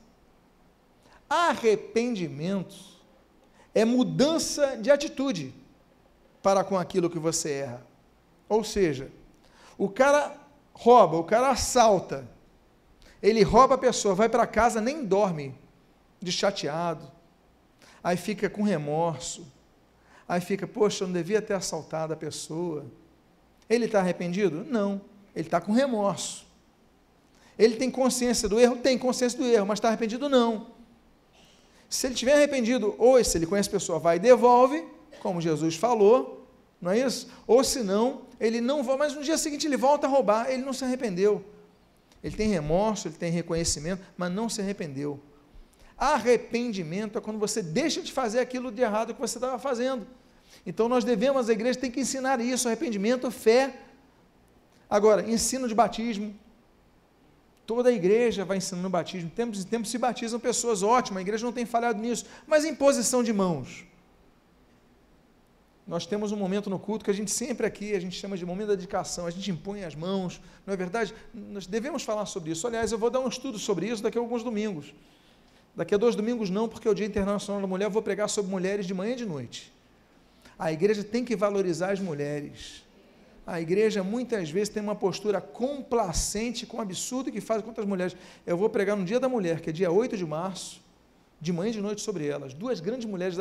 [1.30, 2.76] Arrependimento
[3.74, 5.54] é mudança de atitude
[6.44, 7.88] para com aquilo que você erra.
[8.50, 9.10] Ou seja,
[9.78, 10.36] o cara
[10.74, 12.28] rouba, o cara assalta,
[13.22, 15.56] ele rouba a pessoa, vai para casa, nem dorme,
[16.22, 17.10] de chateado,
[18.04, 19.48] aí fica com remorso,
[20.32, 22.86] aí fica, poxa, eu não devia ter assaltado a pessoa.
[23.70, 24.64] Ele está arrependido?
[24.64, 25.02] Não,
[25.36, 26.48] ele está com remorso.
[27.60, 28.78] Ele tem consciência do erro?
[28.78, 30.30] Tem consciência do erro, mas está arrependido?
[30.30, 30.68] Não.
[31.90, 34.88] Se ele tiver arrependido, ou se ele conhece a pessoa, vai e devolve,
[35.20, 36.48] como Jesus falou,
[36.80, 37.28] não é isso?
[37.46, 40.64] Ou se não, ele não volta, mas no dia seguinte ele volta a roubar, ele
[40.64, 41.44] não se arrependeu.
[42.24, 45.20] Ele tem remorso, ele tem reconhecimento, mas não se arrependeu.
[45.98, 50.08] Arrependimento é quando você deixa de fazer aquilo de errado que você estava fazendo.
[50.66, 53.76] Então nós devemos, a igreja tem que ensinar isso, arrependimento, fé.
[54.90, 56.36] Agora, ensino de batismo.
[57.66, 59.30] Toda a igreja vai ensinando batismo.
[59.30, 62.26] Tempos em tempos se batizam pessoas ótimas, a igreja não tem falhado nisso.
[62.46, 63.86] Mas imposição de mãos.
[65.88, 68.46] Nós temos um momento no culto que a gente sempre aqui, a gente chama de
[68.46, 71.14] momento da dedicação, a gente impõe as mãos, não é verdade?
[71.34, 72.66] Nós devemos falar sobre isso.
[72.68, 74.94] Aliás, eu vou dar um estudo sobre isso daqui a alguns domingos.
[75.76, 78.30] Daqui a dois domingos não, porque é o Dia Internacional da Mulher, eu vou pregar
[78.30, 79.74] sobre mulheres de manhã e de noite.
[80.62, 82.84] A igreja tem que valorizar as mulheres.
[83.48, 87.90] A igreja muitas vezes tem uma postura complacente com o absurdo que faz contra as
[87.90, 88.16] mulheres.
[88.46, 90.80] Eu vou pregar no Dia da Mulher, que é dia 8 de março,
[91.42, 92.54] de manhã e de noite sobre elas.
[92.54, 93.36] Duas grandes mulheres,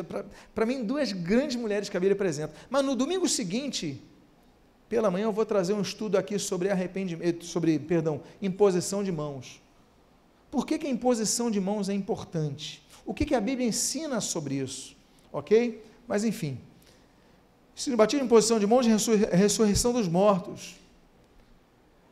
[0.55, 2.55] para mim, duas grandes mulheres que a Bíblia apresenta.
[2.71, 4.01] Mas no domingo seguinte,
[4.89, 9.61] pela manhã, eu vou trazer um estudo aqui sobre arrependimento, sobre, perdão, imposição de mãos.
[10.49, 12.83] Por que, que a imposição de mãos é importante?
[13.05, 14.97] O que, que a Bíblia ensina sobre isso?
[15.31, 15.83] Ok?
[16.07, 16.57] Mas enfim.
[17.81, 20.75] Se batismo em imposição de mãos, ressurreição dos mortos.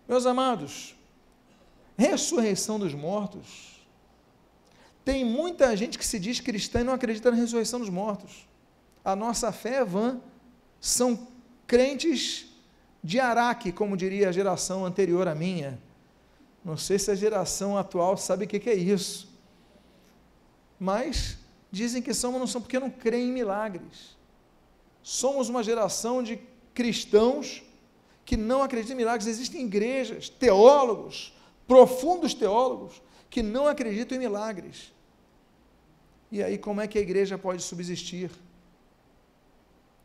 [0.07, 0.95] Meus amados,
[1.95, 3.79] ressurreição dos mortos
[5.05, 8.47] tem muita gente que se diz cristã e não acredita na ressurreição dos mortos.
[9.05, 10.19] A nossa fé é vã.
[10.81, 11.27] São
[11.67, 12.47] crentes
[13.03, 15.79] de Araque, como diria a geração anterior à minha.
[16.65, 19.31] Não sei se a geração atual sabe o que é isso.
[20.79, 21.37] Mas
[21.71, 24.17] dizem que somos, não são porque não creem em milagres.
[25.01, 26.39] Somos uma geração de
[26.73, 27.63] cristãos
[28.25, 29.27] que não acreditam em milagres.
[29.27, 31.33] Existem igrejas, teólogos,
[31.67, 34.93] profundos teólogos que não acreditam em milagres.
[36.31, 38.29] E aí, como é que a igreja pode subsistir?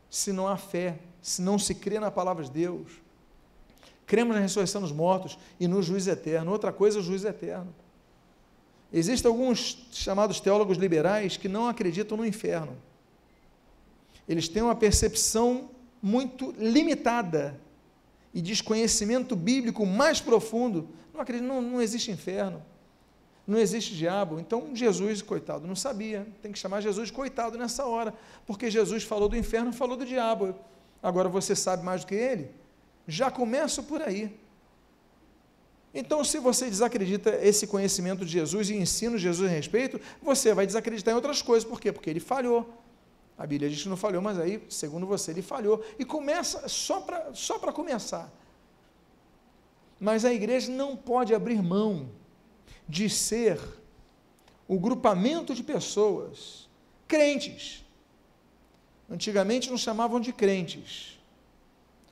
[0.09, 2.91] Se não há fé, se não se crê na palavra de Deus.
[4.05, 6.51] Cremos na ressurreição dos mortos e no juízo eterno.
[6.51, 7.73] Outra coisa é o juízo eterno.
[8.93, 12.77] Existem alguns chamados teólogos liberais que não acreditam no inferno.
[14.27, 15.69] Eles têm uma percepção
[16.01, 17.59] muito limitada
[18.33, 20.89] e desconhecimento bíblico mais profundo.
[21.13, 22.61] Não acreditam, não, não existe inferno,
[23.47, 24.39] não existe diabo.
[24.39, 26.27] Então Jesus, coitado, não sabia.
[26.41, 28.13] Tem que chamar Jesus coitado nessa hora,
[28.45, 30.55] porque Jesus falou do inferno, falou do diabo.
[31.01, 32.49] Agora você sabe mais do que ele?
[33.07, 34.35] Já começa por aí.
[35.93, 40.53] Então, se você desacredita esse conhecimento de Jesus e ensino de Jesus a respeito, você
[40.53, 41.67] vai desacreditar em outras coisas.
[41.67, 41.89] Por quê?
[41.89, 42.84] Porque ele falhou.
[43.37, 45.83] A Bíblia diz que não falhou, mas aí, segundo você, ele falhou.
[45.99, 48.31] E começa só para só começar.
[49.99, 52.09] Mas a igreja não pode abrir mão
[52.87, 53.59] de ser
[54.67, 56.69] o grupamento de pessoas
[57.07, 57.83] crentes.
[59.09, 61.19] Antigamente nos chamavam de crentes.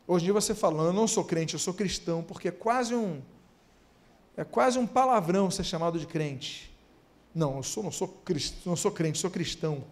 [0.05, 2.93] Hoje em dia você fala, eu não sou crente, eu sou cristão, porque é quase
[2.93, 3.21] um
[4.35, 6.73] é quase um palavrão ser chamado de crente.
[7.33, 9.83] Não, eu sou, não, sou crist, não sou crente, sou cristão.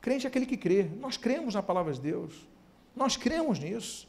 [0.00, 0.86] Crente é aquele que crê.
[1.00, 2.34] Nós cremos na palavra de Deus.
[2.94, 4.08] Nós cremos nisso.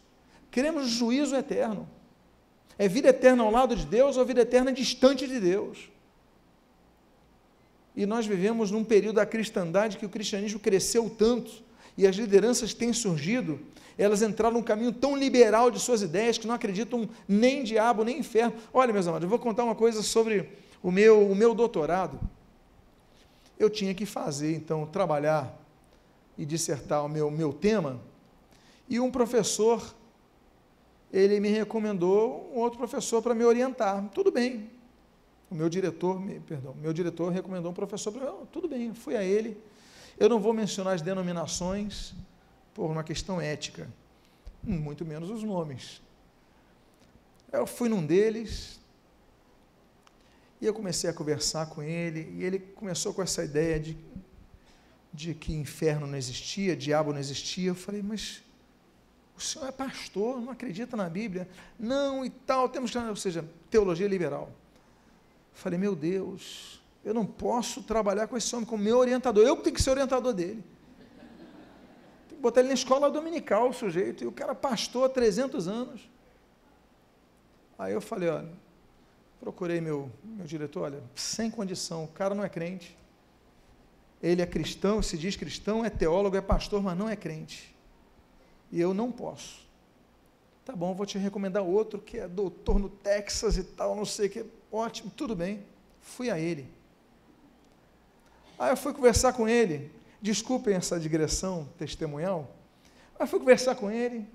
[0.49, 1.87] Cremos juízo eterno.
[2.77, 5.89] É vida eterna ao lado de Deus ou vida eterna distante de Deus?
[7.95, 11.51] E nós vivemos num período da cristandade que o cristianismo cresceu tanto
[11.97, 13.59] e as lideranças têm surgido
[13.97, 18.03] elas entraram num caminho tão liberal de suas ideias que não acreditam nem em diabo,
[18.03, 18.53] nem em inferno.
[18.73, 20.49] Olha, meus amados, eu vou contar uma coisa sobre
[20.81, 22.19] o meu, o meu doutorado.
[23.59, 25.55] Eu tinha que fazer, então, trabalhar
[26.37, 27.99] e dissertar o meu, meu tema,
[28.89, 29.95] e um professor,
[31.11, 34.09] ele me recomendou um outro professor para me orientar.
[34.09, 34.69] Tudo bem.
[35.49, 38.45] O meu diretor, me, perdão, meu diretor recomendou um professor para mim.
[38.51, 39.57] Tudo bem, fui a ele.
[40.17, 42.13] Eu não vou mencionar as denominações,
[42.73, 43.87] por uma questão ética,
[44.63, 46.01] muito menos os nomes.
[47.51, 48.79] Eu fui num deles
[50.61, 53.97] e eu comecei a conversar com ele, e ele começou com essa ideia de,
[55.13, 57.69] de que inferno não existia, diabo não existia.
[57.69, 58.41] Eu falei, mas
[59.37, 61.47] o senhor é pastor, não acredita na Bíblia?
[61.79, 64.49] Não, e tal, temos que, ou seja, teologia liberal.
[65.53, 69.55] Eu falei, meu Deus, eu não posso trabalhar com esse homem como meu orientador, eu
[69.57, 70.63] tenho que ser orientador dele
[72.41, 76.09] botar ele na escola dominical, o sujeito, e o cara pastor há 300 anos.
[77.77, 78.49] Aí eu falei, olha,
[79.39, 82.97] procurei meu, meu diretor, olha, sem condição, o cara não é crente.
[84.21, 87.75] Ele é cristão, se diz cristão, é teólogo, é pastor, mas não é crente.
[88.71, 89.61] E eu não posso.
[90.63, 94.27] Tá bom, vou te recomendar outro que é doutor no Texas e tal, não sei
[94.27, 94.45] o que.
[94.71, 95.63] Ótimo, tudo bem.
[96.01, 96.67] Fui a ele.
[98.59, 99.91] Aí eu fui conversar com ele.
[100.21, 102.55] Desculpem essa digressão testemunhal.
[103.19, 104.27] Aí fui conversar com ele.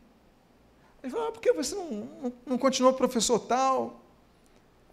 [1.01, 4.03] Ele falou, ah, por que você não, não, não continuou professor tal?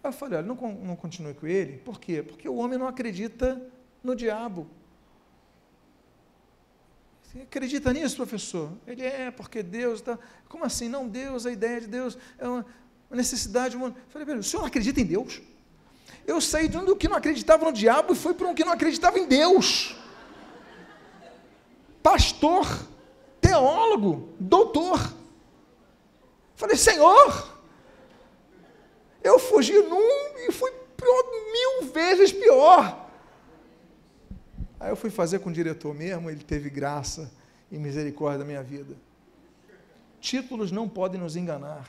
[0.02, 1.78] Aí eu falei, olha, não, não continue com ele.
[1.78, 2.22] Por quê?
[2.22, 3.60] Porque o homem não acredita
[4.04, 4.68] no diabo.
[7.34, 8.70] Você acredita nisso, professor?
[8.86, 10.18] Ele é, porque Deus está.
[10.48, 10.88] Como assim?
[10.88, 12.64] Não, Deus, a ideia de Deus é uma
[13.10, 13.94] necessidade humana.
[13.96, 15.42] Eu falei, o senhor não acredita em Deus?
[16.26, 18.64] Eu saí de um do que não acreditava no diabo e fui para um que
[18.64, 19.96] não acreditava em Deus
[22.04, 22.66] pastor,
[23.40, 25.00] teólogo, doutor.
[26.54, 27.58] Falei, Senhor,
[29.22, 30.70] eu fugi num e fui
[31.00, 33.03] mil vezes pior.
[34.78, 37.32] Aí eu fui fazer com o diretor mesmo, ele teve graça
[37.70, 38.96] e misericórdia da minha vida.
[40.20, 41.88] Títulos não podem nos enganar.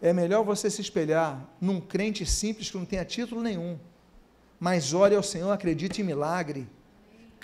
[0.00, 3.78] É melhor você se espelhar num crente simples que não tenha título nenhum.
[4.58, 6.66] Mas ore ao Senhor, acredite em milagre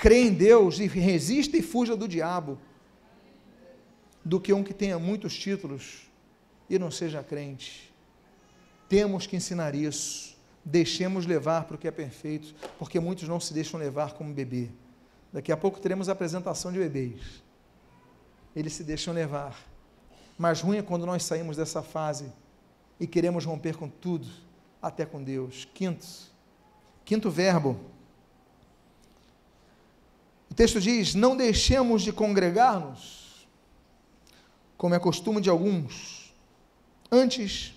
[0.00, 2.58] crê em Deus e resista e fuja do diabo,
[4.24, 6.10] do que um que tenha muitos títulos
[6.70, 7.92] e não seja crente.
[8.88, 10.38] Temos que ensinar isso.
[10.64, 14.68] Deixemos levar para o que é perfeito, porque muitos não se deixam levar como bebê.
[15.32, 17.42] Daqui a pouco teremos a apresentação de bebês.
[18.54, 19.58] Eles se deixam levar.
[20.38, 22.32] Mas ruim é quando nós saímos dessa fase
[22.98, 24.26] e queremos romper com tudo,
[24.82, 25.68] até com Deus.
[25.72, 26.06] Quinto,
[27.04, 27.78] quinto verbo
[30.50, 33.46] o texto diz: Não deixemos de congregar-nos,
[34.76, 36.34] como é costume de alguns.
[37.10, 37.74] Antes,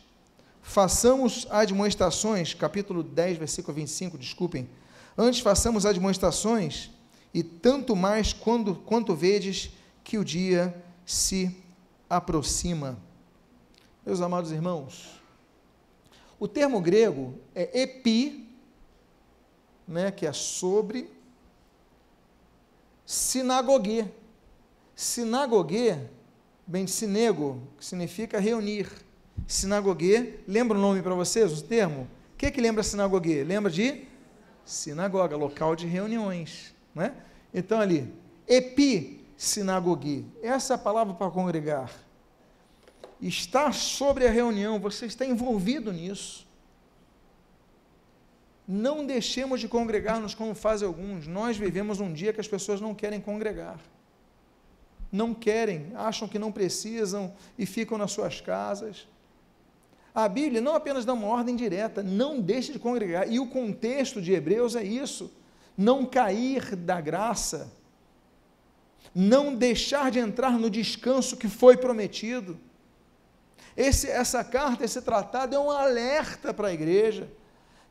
[0.64, 4.68] façamos admoestações, capítulo 10, versículo 25, desculpem.
[5.16, 6.90] Antes, façamos admoestações,
[7.32, 9.70] e tanto mais quando, quanto vedes
[10.04, 10.74] que o dia
[11.06, 11.56] se
[12.10, 12.98] aproxima.
[14.06, 15.22] Meus amados irmãos,
[16.40, 18.50] O termo grego é epi,
[19.88, 21.10] né, que é sobre,
[23.06, 24.06] sinagogue.
[24.94, 25.98] Sinagogue,
[26.68, 28.90] bem de sinego, que significa reunir.
[29.48, 32.08] Sinagogue, lembra o nome para vocês, o termo?
[32.34, 33.44] O que, que lembra sinagogue?
[33.44, 34.08] Lembra de
[34.66, 36.74] sinagoga, local de reuniões.
[36.96, 37.14] Né?
[37.54, 38.14] Então ali,
[38.48, 41.92] epi, sinagogue, essa é a palavra para congregar.
[43.22, 46.48] Está sobre a reunião, você está envolvido nisso.
[48.68, 51.28] Não deixemos de congregar-nos como fazem alguns.
[51.28, 53.80] Nós vivemos um dia que as pessoas não querem congregar.
[55.12, 59.08] Não querem, acham que não precisam e ficam nas suas casas.
[60.14, 63.32] A Bíblia não apenas dá uma ordem direta, não deixe de congregar.
[63.32, 65.32] E o contexto de Hebreus é isso:
[65.78, 67.72] não cair da graça,
[69.14, 72.60] não deixar de entrar no descanso que foi prometido.
[73.76, 77.28] Esse, essa carta, esse tratado é um alerta para a igreja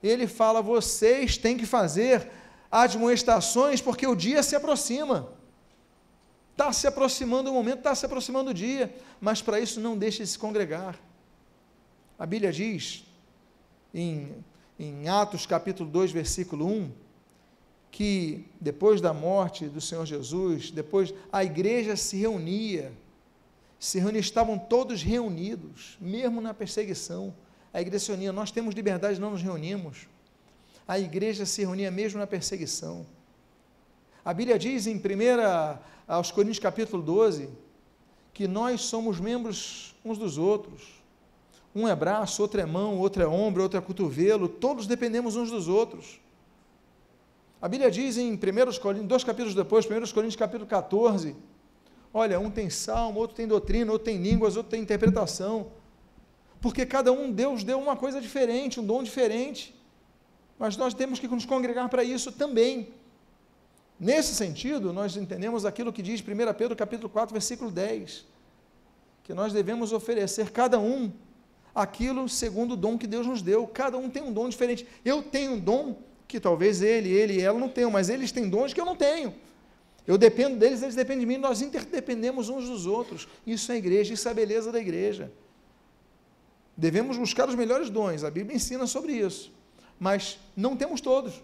[0.03, 2.29] ele fala: vocês têm que fazer
[2.71, 5.33] admoestações, porque o dia se aproxima.
[6.51, 10.23] Está se aproximando o momento, está se aproximando o dia, mas para isso não deixe
[10.23, 10.99] de se congregar.
[12.23, 13.03] A Bíblia diz,
[13.93, 14.33] em,
[14.79, 16.93] em Atos capítulo 2, versículo 1,
[17.91, 22.93] que depois da morte do Senhor Jesus, depois a igreja se reunia,
[23.77, 27.35] se reunia, estavam todos reunidos, mesmo na perseguição
[27.73, 30.07] a igreja se reunia, nós temos liberdade, não nos reunimos.
[30.87, 33.05] A igreja se reunia mesmo na perseguição.
[34.25, 35.01] A Bíblia diz em 1
[36.07, 37.51] aos Coríntios capítulo 12,
[38.33, 41.02] que nós somos membros uns dos outros.
[41.75, 45.51] Um é braço, outro é mão, outro é ombro, outro é cotovelo, todos dependemos uns
[45.51, 46.21] dos outros.
[47.61, 48.39] A Bíblia diz em 1
[48.81, 51.37] Coríntios, dois capítulos depois, 1 Coríntios capítulo 14,
[52.13, 55.71] olha, um tem salmo, outro tem doutrina, outro tem línguas, outro tem interpretação
[56.63, 59.75] porque cada um, Deus deu uma coisa diferente, um dom diferente,
[60.57, 62.89] mas nós temos que nos congregar para isso também.
[63.99, 66.25] Nesse sentido, nós entendemos aquilo que diz 1
[66.57, 68.25] Pedro capítulo 4, versículo 10,
[69.25, 71.11] que nós devemos oferecer cada um
[71.75, 73.67] aquilo segundo o dom que Deus nos deu.
[73.67, 74.87] Cada um tem um dom diferente.
[75.05, 75.97] Eu tenho um dom
[76.29, 78.97] que talvez ele, ele e ela não tenham, mas eles têm dons que eu não
[78.97, 79.35] tenho.
[80.07, 83.29] Eu dependo deles, eles dependem de mim, nós interdependemos uns dos outros.
[83.47, 85.31] Isso é a igreja, isso é a beleza da igreja.
[86.77, 89.53] Devemos buscar os melhores dons, a Bíblia ensina sobre isso.
[90.01, 91.43] Mas não temos todos.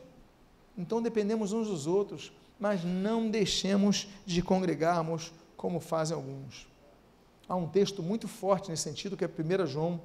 [0.77, 6.67] Então dependemos uns dos outros, mas não deixemos de congregarmos como fazem alguns.
[7.49, 10.01] Há um texto muito forte nesse sentido, que é 1 João,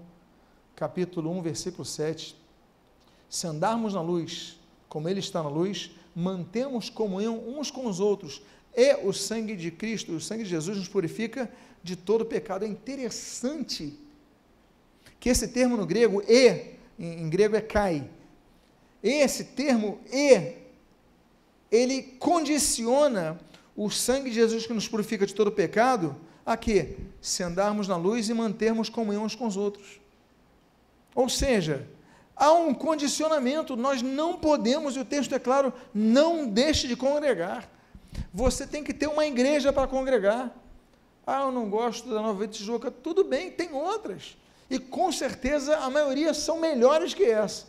[0.76, 2.36] capítulo 1, versículo 7.
[3.30, 4.60] Se andarmos na luz,
[4.90, 8.42] como Ele está na luz, mantemos comunhão uns com os outros,
[8.76, 11.52] e o sangue de Cristo, o sangue de Jesus nos purifica
[11.84, 12.66] de todo pecado.
[12.66, 13.98] É interessante
[15.20, 18.10] que esse termo no grego, e, em, em grego é kai,
[19.02, 20.64] esse termo e,
[21.72, 23.40] ele condiciona
[23.76, 26.16] o sangue de Jesus que nos purifica de todo pecado,
[26.46, 26.98] a quê?
[27.20, 30.03] Se andarmos na luz e mantermos comunhão uns com os outros.
[31.16, 31.88] Ou seja,
[32.36, 37.70] há um condicionamento, nós não podemos, e o texto é claro, não deixe de congregar.
[38.34, 40.52] Você tem que ter uma igreja para congregar.
[41.26, 42.92] Ah, eu não gosto da Nova Tijuca.
[42.92, 44.36] Tudo bem, tem outras
[44.74, 47.68] e com certeza a maioria são melhores que essa.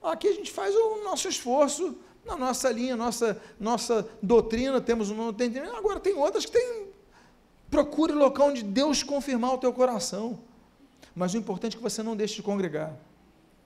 [0.00, 5.30] Aqui a gente faz o nosso esforço na nossa linha, nossa, nossa doutrina, temos um
[5.30, 5.74] entendimento.
[5.74, 6.88] Agora tem outras que tem.
[7.68, 10.38] Procure o local onde Deus confirmar o teu coração.
[11.18, 12.96] Mas o importante é que você não deixe de congregar.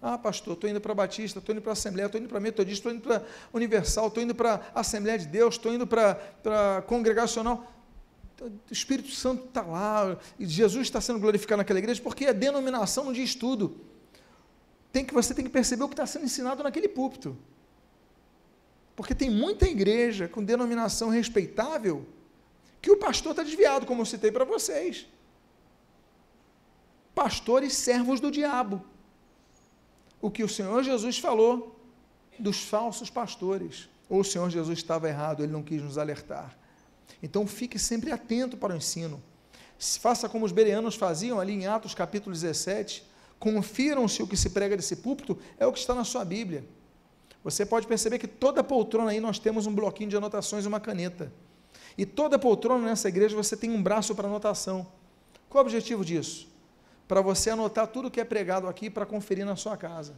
[0.00, 2.78] Ah, pastor, estou indo para Batista, estou indo para a Assembleia, estou indo para Metodista,
[2.88, 6.82] estou indo para Universal, estou indo para a Assembleia de Deus, estou indo para, para
[6.82, 7.72] Congregacional
[8.42, 13.04] o Espírito Santo está lá, e Jesus está sendo glorificado naquela igreja, porque a denominação
[13.04, 13.80] não diz tudo.
[14.90, 17.36] Tem que, você tem que perceber o que está sendo ensinado naquele púlpito.
[18.96, 22.04] Porque tem muita igreja com denominação respeitável
[22.80, 25.06] que o pastor está desviado, como eu citei para vocês.
[27.14, 28.82] Pastores servos do diabo.
[30.20, 31.78] O que o Senhor Jesus falou
[32.38, 33.88] dos falsos pastores.
[34.08, 36.56] Ou o Senhor Jesus estava errado, ele não quis nos alertar.
[37.22, 39.22] Então fique sempre atento para o ensino.
[39.78, 43.04] Faça como os bereanos faziam ali em Atos capítulo 17.
[43.38, 46.64] Confiram se o que se prega desse púlpito é o que está na sua Bíblia.
[47.42, 50.78] Você pode perceber que toda poltrona aí nós temos um bloquinho de anotações e uma
[50.78, 51.32] caneta.
[51.98, 54.86] E toda poltrona nessa igreja você tem um braço para anotação.
[55.48, 56.51] Qual é o objetivo disso?
[57.06, 60.14] Para você anotar tudo que é pregado aqui para conferir na sua casa.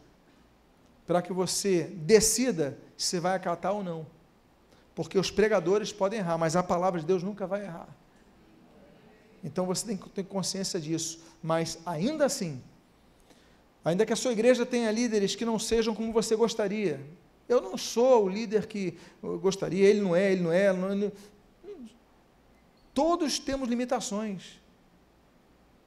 [1.07, 4.07] Para que você decida se vai acatar ou não.
[4.95, 7.89] Porque os pregadores podem errar, mas a palavra de Deus nunca vai errar.
[9.43, 11.21] Então você tem que ter consciência disso.
[11.43, 12.63] Mas ainda assim,
[13.85, 17.05] Ainda que a sua igreja tenha líderes que não sejam como você gostaria.
[17.47, 18.97] Eu não sou o líder que
[19.43, 20.71] gostaria, ele não é, ele não é.
[20.71, 21.13] Ele não é.
[22.95, 24.59] Todos temos limitações.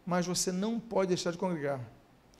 [0.07, 1.81] Mas você não pode deixar de congregar.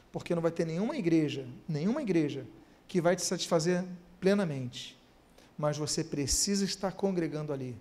[0.10, 2.46] Porque não vai ter nenhuma igreja, nenhuma igreja,
[2.88, 3.84] que vai te satisfazer
[4.22, 4.98] plenamente.
[5.58, 7.76] Mas você precisa estar congregando ali.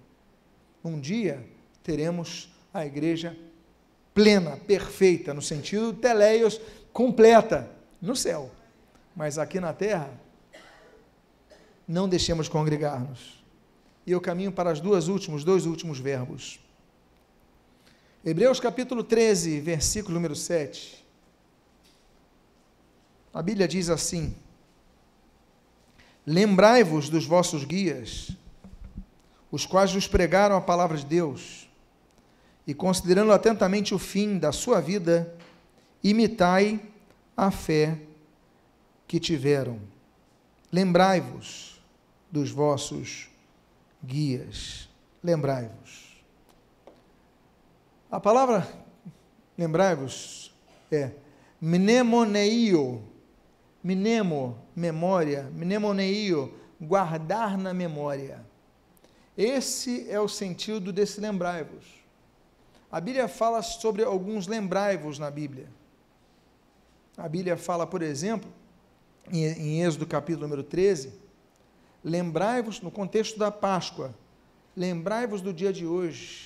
[0.85, 1.49] Um dia
[1.85, 3.39] teremos a igreja
[4.13, 6.61] plena, perfeita, no sentido teleios,
[6.93, 7.71] completa,
[8.03, 8.51] no céu.
[9.15, 10.11] Mas aqui na terra,
[11.87, 13.45] não deixemos congregar-nos.
[14.05, 16.59] E eu caminho para as duas últimos, dois últimos verbos.
[18.29, 21.07] Hebreus capítulo 13, versículo número 7.
[23.33, 24.35] A Bíblia diz assim:
[26.27, 28.33] Lembrai-vos dos vossos guias,
[29.49, 31.71] os quais vos pregaram a palavra de Deus,
[32.67, 35.33] e considerando atentamente o fim da sua vida,
[36.03, 36.81] imitai
[37.37, 37.97] a fé
[39.07, 39.79] que tiveram.
[40.73, 41.81] Lembrai-vos
[42.29, 43.29] dos vossos
[44.05, 44.89] guias.
[45.23, 46.06] Lembrai-vos.
[48.11, 48.69] A palavra
[49.59, 50.55] lembrai-vos
[50.93, 51.11] é
[51.61, 53.03] mnemoneio,
[53.83, 58.45] mnemo, memória, mnemoneio, guardar na memória.
[59.37, 61.85] Esse é o sentido desse lembrai-vos.
[62.93, 65.69] A Bíblia fala sobre alguns lembrai-vos na Bíblia.
[67.17, 68.49] A Bíblia fala, por exemplo,
[69.33, 71.13] em, em Êxodo capítulo número 13,
[72.05, 74.15] lembrai-vos, no contexto da Páscoa,
[74.77, 76.46] lembrai-vos do dia de hoje,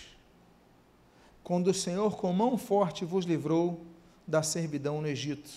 [1.51, 3.81] quando o Senhor com mão forte vos livrou
[4.25, 5.51] da servidão no Egito.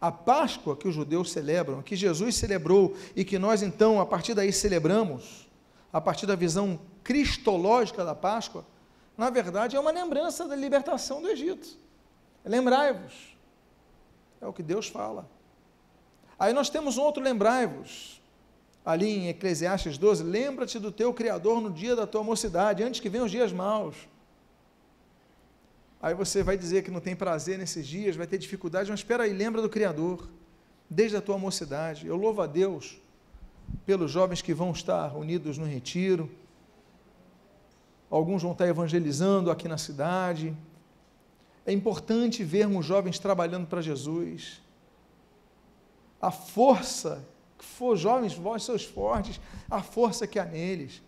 [0.00, 4.32] A Páscoa que os judeus celebram, que Jesus celebrou e que nós então, a partir
[4.32, 5.48] daí, celebramos,
[5.92, 8.64] a partir da visão cristológica da Páscoa,
[9.16, 11.66] na verdade é uma lembrança da libertação do Egito.
[12.44, 13.36] Lembrai-vos,
[14.40, 15.28] é o que Deus fala.
[16.38, 18.22] Aí nós temos um outro lembrai-vos,
[18.86, 23.08] ali em Eclesiastes 12: lembra-te do teu Criador no dia da tua mocidade, antes que
[23.08, 23.96] venham os dias maus.
[26.00, 29.24] Aí você vai dizer que não tem prazer nesses dias, vai ter dificuldade, mas espera
[29.24, 30.28] aí, lembra do Criador,
[30.88, 32.06] desde a tua mocidade.
[32.06, 33.00] Eu louvo a Deus
[33.84, 36.30] pelos jovens que vão estar unidos no retiro.
[38.08, 40.56] Alguns vão estar evangelizando aqui na cidade.
[41.66, 44.62] É importante vermos jovens trabalhando para Jesus.
[46.20, 47.24] A força,
[47.58, 51.02] que for jovens, vós sois fortes, a força que há neles.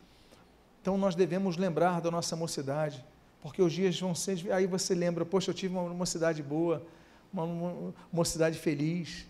[0.83, 3.05] Então nós devemos lembrar da nossa mocidade,
[3.41, 4.53] porque os dias vão ser.
[4.53, 6.87] Aí você lembra, poxa, eu tive uma mocidade boa,
[7.33, 9.27] uma, uma mocidade feliz.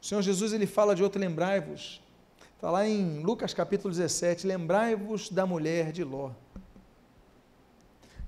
[0.00, 2.00] O Senhor Jesus ele fala de outro, lembrai-vos.
[2.54, 6.32] Está lá em Lucas capítulo 17, lembrai-vos da mulher de Ló.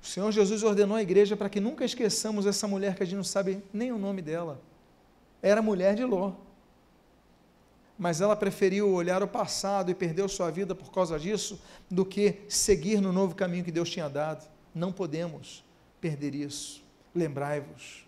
[0.02, 3.16] O Senhor Jesus ordenou à igreja para que nunca esqueçamos essa mulher que a gente
[3.16, 4.60] não sabe nem o nome dela.
[5.42, 6.32] Era mulher de Ló.
[7.98, 12.40] Mas ela preferiu olhar o passado e perdeu sua vida por causa disso, do que
[12.48, 14.48] seguir no novo caminho que Deus tinha dado.
[14.74, 15.64] Não podemos
[16.00, 16.82] perder isso.
[17.14, 18.06] Lembrai-vos.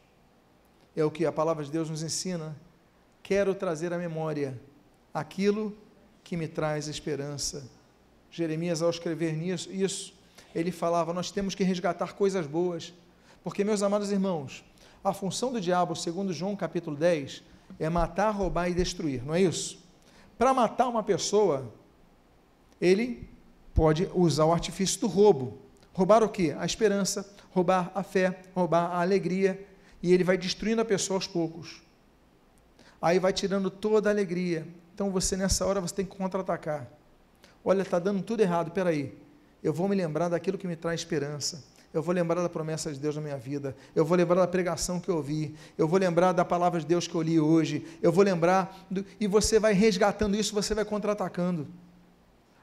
[0.94, 2.56] É o que a palavra de Deus nos ensina.
[3.22, 4.60] Quero trazer à memória
[5.12, 5.76] aquilo
[6.22, 7.68] que me traz esperança.
[8.30, 10.14] Jeremias, ao escrever nisso, isso,
[10.54, 12.92] ele falava: nós temos que resgatar coisas boas.
[13.42, 14.64] Porque, meus amados irmãos,
[15.02, 17.42] a função do diabo, segundo João capítulo 10,
[17.78, 19.78] é matar, roubar e destruir, não é isso?
[20.38, 21.72] Para matar uma pessoa,
[22.80, 23.28] ele
[23.74, 25.58] pode usar o artifício do roubo.
[25.92, 26.54] Roubar o quê?
[26.58, 29.66] A esperança, roubar a fé, roubar a alegria,
[30.02, 31.82] e ele vai destruindo a pessoa aos poucos.
[33.00, 34.66] Aí vai tirando toda a alegria.
[34.94, 36.88] Então você nessa hora você tem que contra-atacar.
[37.64, 39.22] Olha, está dando tudo errado, peraí
[39.62, 41.62] eu vou me lembrar daquilo que me traz esperança.
[41.94, 43.76] Eu vou lembrar da promessa de Deus na minha vida.
[43.94, 45.54] Eu vou lembrar da pregação que eu ouvi.
[45.76, 47.86] Eu vou lembrar da palavra de Deus que eu li hoje.
[48.02, 48.86] Eu vou lembrar.
[48.90, 51.68] Do, e você vai resgatando isso, você vai contra-atacando.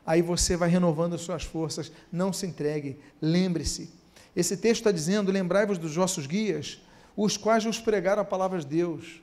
[0.06, 1.91] Aí você vai renovando as suas forças.
[2.12, 3.00] Não se entregue.
[3.22, 3.91] Lembre-se.
[4.36, 6.82] Esse texto está dizendo: lembrai-vos dos vossos guias,
[7.16, 9.22] os quais vos pregaram a palavra de Deus.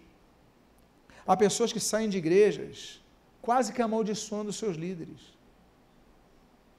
[1.26, 3.00] Há pessoas que saem de igrejas
[3.42, 5.36] quase que amaldiçoando os seus líderes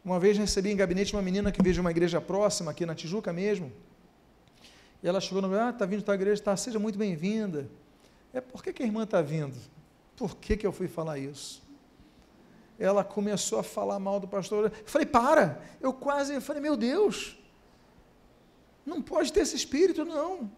[0.08, 2.96] uma vez recebi em gabinete uma menina que veio de uma igreja próxima, aqui na
[2.96, 3.74] Tijuca mesmo.
[5.04, 7.70] E ela chegou no meu, ah, está vindo da igreja, tá, seja muito bem-vinda.
[8.34, 9.58] É, por que, que a irmã está vindo?
[10.16, 11.62] Por que, que eu fui falar isso?
[12.80, 14.66] Ela começou a falar mal do pastor.
[14.66, 15.62] Eu falei, para!
[15.82, 17.38] Eu quase, eu falei, meu Deus,
[18.86, 20.50] não pode ter esse espírito, não.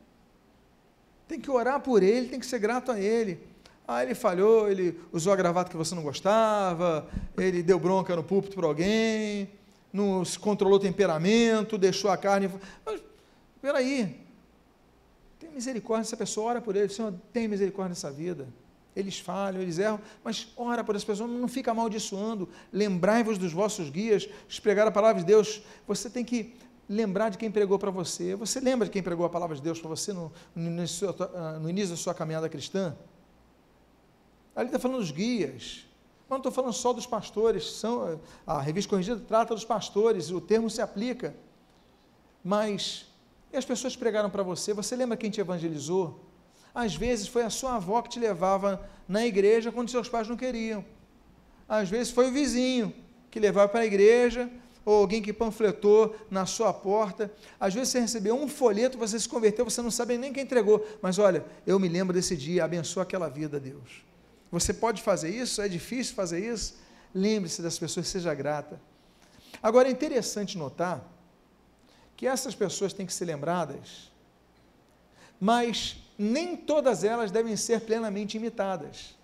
[1.28, 3.39] Tem que orar por ele, tem que ser grato a ele.
[3.88, 8.24] Ah, ele falhou, ele usou a gravata que você não gostava, ele deu bronca no
[8.24, 9.49] púlpito para alguém,
[9.91, 12.51] não controlou o temperamento, deixou a carne.
[12.86, 13.01] Mas,
[13.59, 14.28] peraí.
[15.39, 18.47] Tem misericórdia dessa pessoa, ora por ele, Senhor, tem misericórdia dessa vida.
[18.96, 22.50] Eles falham, eles erram, mas ora por essa pessoa, não fica amaldiçoando.
[22.74, 24.28] Lembrai-vos dos vossos guias,
[24.62, 25.62] pregar a palavra de Deus.
[25.88, 26.56] Você tem que
[26.90, 28.36] lembrar de quem pregou para você.
[28.36, 31.60] Você lembra de quem pregou a palavra de Deus para você no, no, início, ah,
[31.60, 32.96] no, início, da sua caminhada cristã?
[34.56, 35.86] Ali está falando dos guias.
[36.28, 37.72] Mas não estou falando só dos pastores.
[37.74, 41.36] São, a revista corrigida trata dos pastores, o termo se aplica.
[42.44, 43.06] Mas,
[43.54, 44.74] e as pessoas pregaram para você?
[44.74, 46.29] Você lembra quem te evangelizou?
[46.74, 50.38] Às vezes foi a sua avó que te levava na igreja quando seus pais não
[50.38, 50.84] queriam.
[51.67, 52.93] Às vezes foi o vizinho
[53.30, 54.49] que levava para a igreja,
[54.86, 57.32] ou alguém que panfletou na sua porta.
[57.59, 60.86] Às vezes você recebeu um folheto, você se converteu, você não sabe nem quem entregou.
[61.01, 64.03] Mas olha, eu me lembro desse dia, abençoa aquela vida, Deus.
[64.51, 65.61] Você pode fazer isso?
[65.61, 66.78] É difícil fazer isso?
[67.13, 68.82] Lembre-se das pessoas, seja grata.
[69.61, 71.07] Agora é interessante notar
[72.15, 74.11] que essas pessoas têm que ser lembradas,
[75.39, 79.15] mas nem todas elas devem ser plenamente imitadas,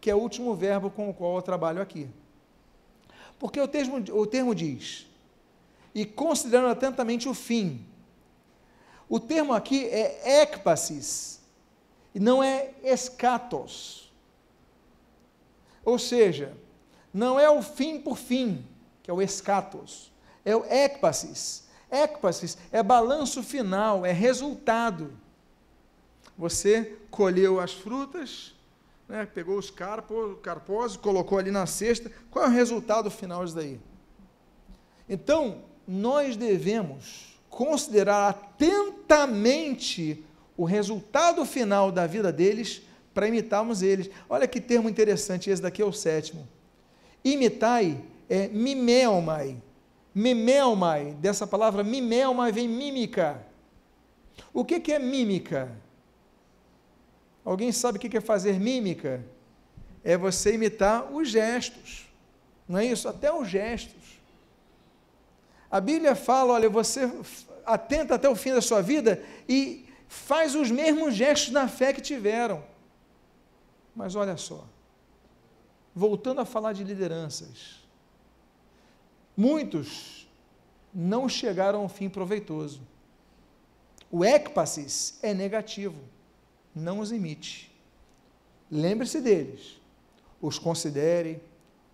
[0.00, 2.08] que é o último verbo com o qual eu trabalho aqui.
[3.38, 5.06] Porque o termo, o termo diz,
[5.94, 7.86] e considerando atentamente o fim.
[9.08, 11.40] O termo aqui é ekpasis,
[12.12, 14.12] e não é escatos.
[15.84, 16.56] Ou seja,
[17.14, 18.66] não é o fim por fim,
[19.04, 20.12] que é o escatos,
[20.44, 21.68] é o ekpasis.
[21.88, 25.16] Ekpasis é balanço final, é resultado.
[26.36, 28.54] Você colheu as frutas,
[29.08, 32.10] né, pegou os carpos, carposos, colocou ali na cesta.
[32.30, 33.80] Qual é o resultado final disso daí?
[35.08, 40.22] Então, nós devemos considerar atentamente
[40.56, 42.82] o resultado final da vida deles
[43.14, 44.10] para imitarmos eles.
[44.28, 46.46] Olha que termo interessante, esse daqui é o sétimo.
[47.24, 49.56] Imitai é mimeomai.
[50.14, 53.46] Mimeomai, dessa palavra mimeomai vem mímica.
[54.52, 55.70] O que, que é mímica?
[57.46, 59.24] Alguém sabe o que é fazer mímica?
[60.02, 62.04] É você imitar os gestos.
[62.68, 63.08] Não é isso?
[63.08, 64.20] Até os gestos.
[65.70, 67.08] A Bíblia fala: olha, você
[67.64, 72.00] atenta até o fim da sua vida e faz os mesmos gestos na fé que
[72.00, 72.64] tiveram.
[73.94, 74.66] Mas olha só,
[75.94, 77.80] voltando a falar de lideranças,
[79.36, 80.28] muitos
[80.92, 82.80] não chegaram ao fim proveitoso.
[84.10, 86.15] O ecpasis é negativo
[86.76, 87.72] não os imite.
[88.70, 89.80] Lembre-se deles,
[90.42, 91.40] os considere,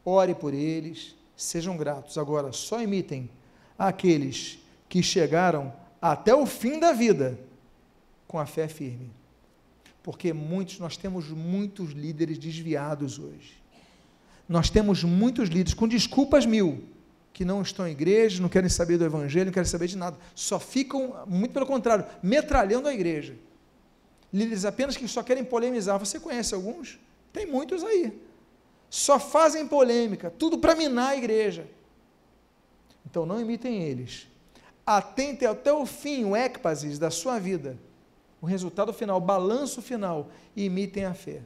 [0.05, 2.18] ore por eles, sejam gratos.
[2.18, 3.30] Agora, só imitem
[3.78, 4.59] aqueles
[4.89, 7.39] que chegaram até o fim da vida
[8.26, 9.11] com a fé firme.
[10.03, 13.62] Porque muitos, nós temos muitos líderes desviados hoje.
[14.49, 16.83] Nós temos muitos líderes com desculpas mil,
[17.33, 20.18] que não estão em igreja, não querem saber do evangelho, não querem saber de nada.
[20.35, 23.37] Só ficam, muito pelo contrário, metralhando a igreja
[24.33, 25.99] líderes apenas que só querem polemizar.
[25.99, 26.99] Você conhece alguns?
[27.33, 28.20] Tem muitos aí.
[28.89, 31.66] Só fazem polêmica, tudo para minar a igreja.
[33.07, 34.28] Então não imitem eles.
[34.85, 37.78] Atentem até o fim, o ecpasis da sua vida,
[38.41, 41.43] o resultado final, o balanço final, e imitem a fé.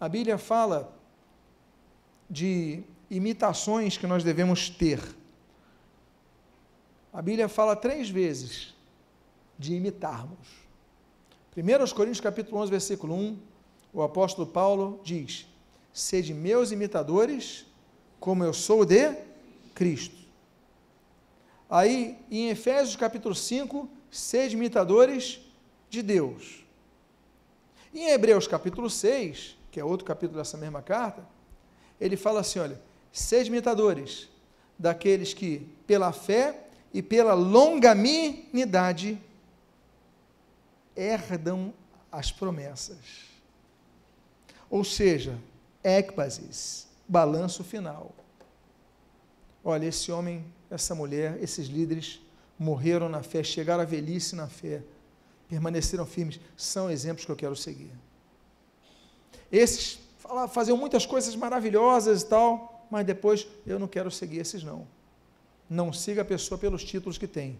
[0.00, 0.92] A Bíblia fala
[2.30, 5.00] de imitações que nós devemos ter.
[7.12, 8.74] A Bíblia fala três vezes
[9.58, 10.67] de imitarmos.
[11.60, 13.36] 1 Coríntios capítulo 11, versículo 1,
[13.92, 15.44] o apóstolo Paulo diz:
[15.92, 17.66] Sede meus imitadores,
[18.20, 19.16] como eu sou de
[19.74, 20.16] Cristo.
[21.68, 25.40] Aí, em Efésios capítulo 5, sede imitadores
[25.90, 26.64] de Deus.
[27.92, 31.26] Em Hebreus capítulo 6, que é outro capítulo dessa mesma carta,
[32.00, 32.80] ele fala assim: olha,
[33.10, 34.28] sede imitadores
[34.78, 39.20] daqueles que, pela fé e pela longanimidade,
[40.98, 41.72] herdam
[42.10, 43.28] as promessas.
[44.68, 45.38] Ou seja,
[45.82, 48.14] ecbasis, balanço final.
[49.64, 52.20] Olha, esse homem, essa mulher, esses líderes
[52.58, 54.82] morreram na fé, chegaram à velhice na fé,
[55.48, 57.92] permaneceram firmes, são exemplos que eu quero seguir.
[59.50, 60.00] Esses
[60.50, 64.86] faziam muitas coisas maravilhosas e tal, mas depois eu não quero seguir esses não.
[65.70, 67.58] Não siga a pessoa pelos títulos que tem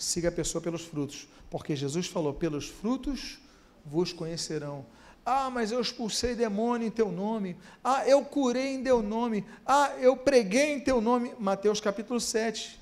[0.00, 3.38] siga a pessoa pelos frutos, porque Jesus falou: pelos frutos
[3.84, 4.86] vos conhecerão.
[5.24, 7.56] Ah, mas eu expulsei demônio em teu nome.
[7.84, 9.44] Ah, eu curei em teu nome.
[9.66, 11.34] Ah, eu preguei em teu nome.
[11.38, 12.80] Mateus capítulo 7.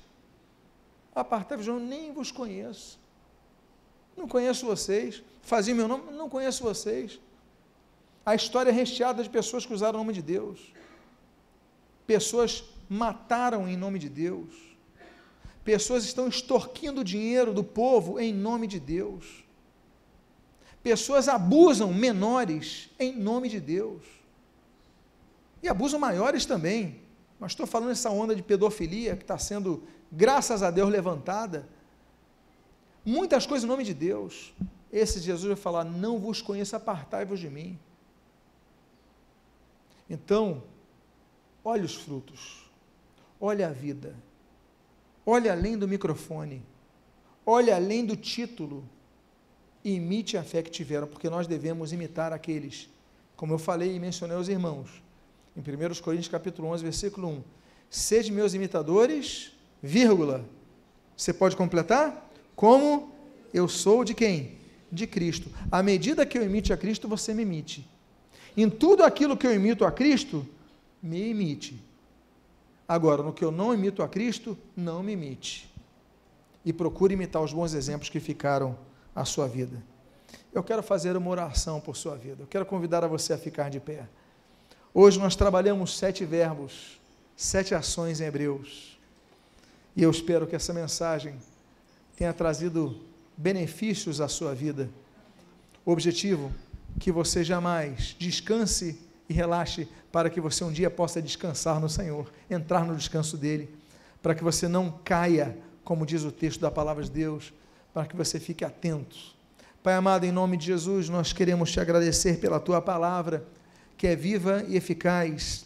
[1.13, 2.97] Apartai-vos, eu nem vos conheço.
[4.15, 5.21] Não conheço vocês.
[5.41, 7.19] Fazia meu nome, não conheço vocês.
[8.25, 10.73] A história é recheada de pessoas que usaram o nome de Deus.
[12.07, 14.68] Pessoas mataram em nome de Deus
[15.63, 19.43] Pessoas estão extorquindo dinheiro do povo em nome de Deus.
[20.81, 24.03] Pessoas abusam menores em nome de Deus.
[25.61, 27.01] E abusam maiores também.
[27.39, 31.67] Mas estou falando dessa onda de pedofilia que está sendo, graças a Deus, levantada.
[33.05, 34.53] Muitas coisas em nome de Deus.
[34.91, 37.77] Esse Jesus vai falar: Não vos conheço, apartai-vos de mim.
[40.09, 40.63] Então,
[41.63, 42.69] olhe os frutos,
[43.39, 44.15] olhe a vida,
[45.29, 46.63] olhe além do microfone,
[47.45, 48.83] olhe além do título
[49.83, 52.89] imite a fé que tiveram, porque nós devemos imitar aqueles,
[53.35, 55.01] como eu falei e mencionei aos irmãos,
[55.55, 57.43] em 1 Coríntios capítulo 11, versículo 1,
[57.89, 59.51] sede meus imitadores,
[59.81, 60.45] vírgula,
[61.15, 62.29] você pode completar?
[62.55, 63.11] Como
[63.53, 64.57] eu sou de quem?
[64.91, 65.49] De Cristo.
[65.71, 67.87] À medida que eu imite a Cristo, você me imite.
[68.55, 70.45] Em tudo aquilo que eu imito a Cristo,
[71.01, 71.81] me imite.
[72.89, 75.71] Agora, no que eu não imito a Cristo, não me imite.
[76.65, 78.75] E procure imitar os bons exemplos que ficaram
[79.15, 79.79] à sua vida.
[80.51, 82.41] Eu quero fazer uma oração por sua vida.
[82.41, 84.09] Eu quero convidar a você a ficar de pé.
[84.91, 86.99] Hoje nós trabalhamos sete verbos,
[87.37, 88.99] sete ações em Hebreus.
[89.95, 91.35] E eu espero que essa mensagem
[92.17, 92.99] tenha trazido
[93.37, 94.89] benefícios à sua vida.
[95.85, 96.51] O objetivo
[96.99, 102.29] que você jamais descanse e relaxe para que você um dia possa descansar no Senhor,
[102.49, 103.69] entrar no descanso dele,
[104.21, 107.53] para que você não caia, como diz o texto da palavra de Deus,
[107.93, 109.17] para que você fique atento.
[109.83, 113.45] Pai amado, em nome de Jesus, nós queremos te agradecer pela tua palavra,
[113.95, 115.65] que é viva e eficaz.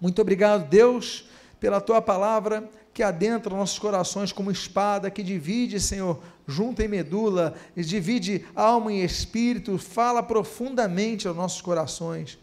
[0.00, 1.28] Muito obrigado, Deus,
[1.60, 7.54] pela tua palavra que adentra nossos corações como espada, que divide, Senhor, junta em medula,
[7.74, 12.38] divide alma e espírito, fala profundamente aos nossos corações.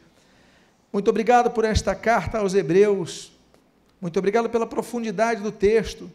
[0.91, 3.31] Muito obrigado por esta carta aos Hebreus.
[4.01, 6.09] Muito obrigado pela profundidade do texto,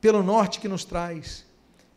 [0.00, 1.46] pelo norte que nos traz.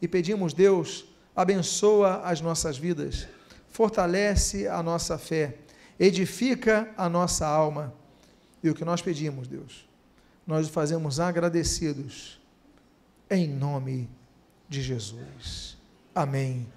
[0.01, 1.05] E pedimos, Deus,
[1.35, 3.27] abençoa as nossas vidas,
[3.69, 5.55] fortalece a nossa fé,
[5.99, 7.93] edifica a nossa alma.
[8.63, 9.87] E o que nós pedimos, Deus,
[10.45, 12.39] nós o fazemos agradecidos,
[13.29, 14.09] em nome
[14.69, 15.77] de Jesus.
[16.15, 16.67] Amém